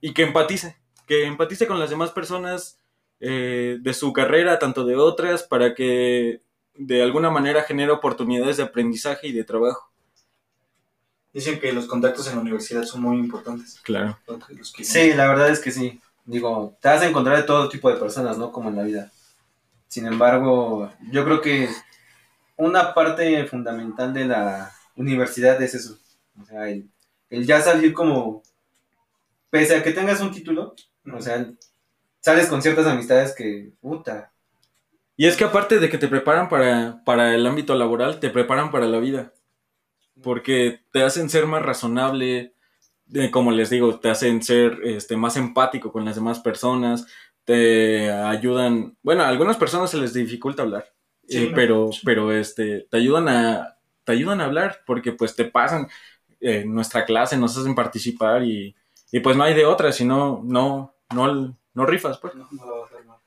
y 0.00 0.14
que 0.14 0.22
empatice, 0.22 0.76
que 1.06 1.26
empatice 1.26 1.66
con 1.66 1.78
las 1.78 1.90
demás 1.90 2.12
personas 2.12 2.80
eh, 3.20 3.78
de 3.80 3.94
su 3.94 4.12
carrera, 4.12 4.58
tanto 4.58 4.84
de 4.84 4.96
otras, 4.96 5.42
para 5.42 5.74
que 5.74 6.42
de 6.78 7.02
alguna 7.02 7.30
manera 7.30 7.62
genere 7.62 7.90
oportunidades 7.92 8.56
de 8.56 8.62
aprendizaje 8.64 9.28
y 9.28 9.32
de 9.32 9.44
trabajo. 9.44 9.90
Dicen 11.32 11.60
que 11.60 11.72
los 11.72 11.86
contactos 11.86 12.26
en 12.28 12.36
la 12.36 12.40
universidad 12.40 12.84
son 12.84 13.02
muy 13.02 13.18
importantes. 13.18 13.78
Claro. 13.82 14.18
Los 14.48 14.72
que- 14.72 14.84
Sí, 14.84 15.12
la 15.12 15.28
verdad 15.28 15.50
es 15.50 15.60
que 15.60 15.70
sí. 15.70 16.00
Digo, 16.24 16.76
te 16.80 16.88
vas 16.88 17.02
a 17.02 17.06
encontrar 17.06 17.36
de 17.36 17.42
todo 17.44 17.68
tipo 17.68 17.90
de 17.90 17.96
personas, 17.96 18.38
¿no? 18.38 18.50
Como 18.50 18.70
en 18.70 18.76
la 18.76 18.82
vida. 18.82 19.12
Sin 19.88 20.06
embargo, 20.06 20.90
yo 21.10 21.24
creo 21.24 21.40
que 21.40 21.68
una 22.56 22.94
parte 22.94 23.44
fundamental 23.46 24.12
de 24.14 24.24
la 24.24 24.72
universidad 24.96 25.60
es 25.62 25.74
eso. 25.74 25.98
O 26.40 26.44
sea, 26.44 26.68
el, 26.68 26.88
el 27.30 27.46
ya 27.46 27.60
salir 27.60 27.92
como, 27.92 28.42
pese 29.50 29.76
a 29.76 29.82
que 29.82 29.92
tengas 29.92 30.20
un 30.20 30.32
título, 30.32 30.74
o 31.12 31.20
sea, 31.20 31.46
sales 32.20 32.48
con 32.48 32.62
ciertas 32.62 32.86
amistades 32.86 33.34
que, 33.34 33.72
puta, 33.80 34.32
Y 35.16 35.26
es 35.26 35.36
que 35.36 35.44
aparte 35.44 35.78
de 35.78 35.88
que 35.88 35.98
te 35.98 36.08
preparan 36.08 36.48
para, 36.48 37.02
para 37.04 37.34
el 37.34 37.46
ámbito 37.46 37.74
laboral, 37.74 38.20
te 38.20 38.30
preparan 38.30 38.70
para 38.70 38.86
la 38.86 38.98
vida. 38.98 39.32
Porque 40.22 40.80
te 40.92 41.02
hacen 41.04 41.30
ser 41.30 41.46
más 41.46 41.62
razonable, 41.62 42.54
de- 43.06 43.30
como 43.30 43.52
les 43.52 43.70
digo, 43.70 44.00
te 44.00 44.10
hacen 44.10 44.42
ser 44.42 44.80
este, 44.84 45.16
más 45.16 45.36
empático 45.36 45.92
con 45.92 46.04
las 46.04 46.16
demás 46.16 46.40
personas, 46.40 47.06
te 47.44 48.10
ayudan, 48.12 48.96
bueno, 49.02 49.22
a 49.24 49.28
algunas 49.28 49.56
personas 49.58 49.90
se 49.90 49.98
les 49.98 50.14
dificulta 50.14 50.62
hablar, 50.62 50.86
Sí, 51.28 51.46
eh, 51.46 51.50
¿no? 51.50 51.56
pero, 51.56 51.90
pero 52.04 52.32
este, 52.32 52.86
te 52.90 52.96
ayudan 52.98 53.28
a, 53.28 53.78
te 54.04 54.12
ayudan 54.12 54.40
a 54.40 54.46
hablar, 54.46 54.80
porque 54.86 55.12
pues 55.12 55.36
te 55.36 55.46
pasan 55.46 55.88
eh, 56.40 56.64
nuestra 56.66 57.04
clase, 57.06 57.36
nos 57.38 57.56
hacen 57.58 57.74
participar 57.74 58.44
y, 58.44 58.74
y 59.12 59.20
pues 59.20 59.36
no 59.36 59.44
hay 59.44 59.54
de 59.54 59.66
otra, 59.66 59.92
si 59.92 60.04
no, 60.04 60.42
no, 60.44 60.94
no, 61.14 61.58
no 61.74 61.86
rifas, 61.86 62.18
pues. 62.18 62.34
No, 62.34 62.48
no 62.52 62.66
va 62.66 62.82
a 62.82 62.86
hacer 62.86 63.04
mal. 63.04 63.18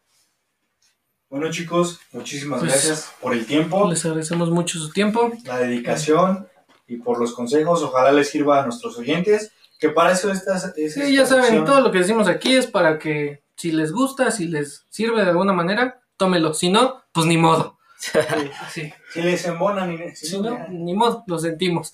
Bueno 1.29 1.51
chicos, 1.51 1.99
muchísimas 2.11 2.59
Pues- 2.59 2.71
gracias 2.71 3.13
por 3.21 3.33
el 3.33 3.45
tiempo, 3.45 3.89
Les 3.89 4.03
agradecemos 4.05 4.49
mucho 4.49 4.79
su 4.79 4.89
tiempo. 4.91 5.31
la 5.45 5.57
dedicación 5.59 6.47
y 6.87 6.97
por 6.97 7.19
los 7.19 7.33
consejos. 7.33 7.83
Ojalá 7.83 8.11
les 8.11 8.29
sirva 8.29 8.61
a 8.61 8.65
nuestros 8.65 8.97
oyentes. 8.97 9.51
Que 9.79 9.89
para 9.89 10.11
eso 10.11 10.31
estas. 10.31 10.73
es 10.75 10.93
Sí, 10.95 11.15
ya 11.15 11.25
saben, 11.25 11.63
todo 11.63 11.79
lo 11.81 11.91
que 11.91 11.99
decimos 11.99 12.27
aquí 12.27 12.55
es 12.55 12.67
para 12.67 12.99
que 12.99 13.41
si 13.55 13.71
les 13.71 13.91
gusta, 13.93 14.31
si 14.31 14.47
les 14.47 14.85
sirve 14.89 15.23
de 15.23 15.29
alguna 15.29 15.53
manera, 15.53 16.01
tómelo. 16.17 16.53
Si 16.53 16.69
no, 16.69 17.01
pues 17.13 17.25
ni 17.27 17.37
modo. 17.37 17.77
Sí. 17.97 18.11
Si 19.13 19.21
les 19.23 19.43
embonan 19.45 19.91
y 19.93 20.15
si 20.15 20.27
Si 20.27 20.39
no, 20.41 20.67
ni 20.69 20.93
modo, 20.93 21.23
lo 21.27 21.39
sentimos. 21.39 21.93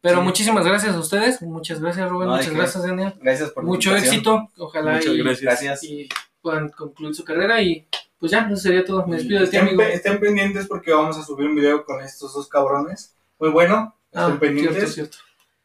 Pero 0.00 0.18
Sí. 0.18 0.22
muchísimas 0.24 0.64
gracias 0.64 0.94
a 0.94 0.98
ustedes. 0.98 1.42
Muchas 1.42 1.80
gracias, 1.80 2.08
Rubén. 2.08 2.28
No, 2.28 2.36
muchas 2.36 2.50
qué. 2.50 2.56
gracias, 2.56 2.84
Daniel. 2.84 3.14
Gracias 3.20 3.50
por 3.50 3.64
Mucho 3.64 3.94
éxito. 3.96 4.48
Ojalá 4.56 4.92
Muchas 4.94 5.12
y, 5.12 5.18
gracias. 5.18 5.42
Gracias. 5.42 5.84
y 5.84 6.08
puedan 6.40 6.68
concluir 6.70 7.14
su 7.14 7.22
carrera. 7.24 7.60
Y 7.62 7.86
pues 8.24 8.32
ya, 8.32 8.48
eso 8.50 8.56
sería 8.56 8.82
todo. 8.86 9.06
Me 9.06 9.16
despido 9.16 9.40
de 9.40 9.46
ti, 9.48 9.56
estén, 9.56 9.68
amigo. 9.68 9.76
pe- 9.82 9.92
estén 9.92 10.18
pendientes 10.18 10.66
porque 10.66 10.92
vamos 10.92 11.18
a 11.18 11.22
subir 11.22 11.46
un 11.46 11.54
video 11.54 11.84
con 11.84 12.02
estos 12.02 12.32
dos 12.32 12.48
cabrones. 12.48 13.14
Muy 13.38 13.50
bueno. 13.50 13.94
Estén 14.06 14.22
Ah, 14.32 14.38
pendientes. 14.40 14.94
cierto, 14.94 15.18
cierto. 15.18 15.18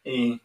Y, 0.03 0.41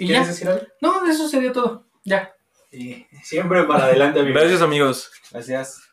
Y 0.00 0.06
¿Quieres 0.06 0.26
ya. 0.26 0.26
decir 0.28 0.48
algo? 0.48 0.66
No, 0.80 1.04
eso 1.10 1.28
sería 1.28 1.52
todo. 1.52 1.84
Ya. 2.04 2.32
Y 2.70 3.04
siempre 3.24 3.64
para 3.64 3.86
adelante, 3.86 4.20
amigos. 4.20 4.40
Gracias, 4.40 4.62
amigos. 4.62 5.10
Gracias. 5.32 5.87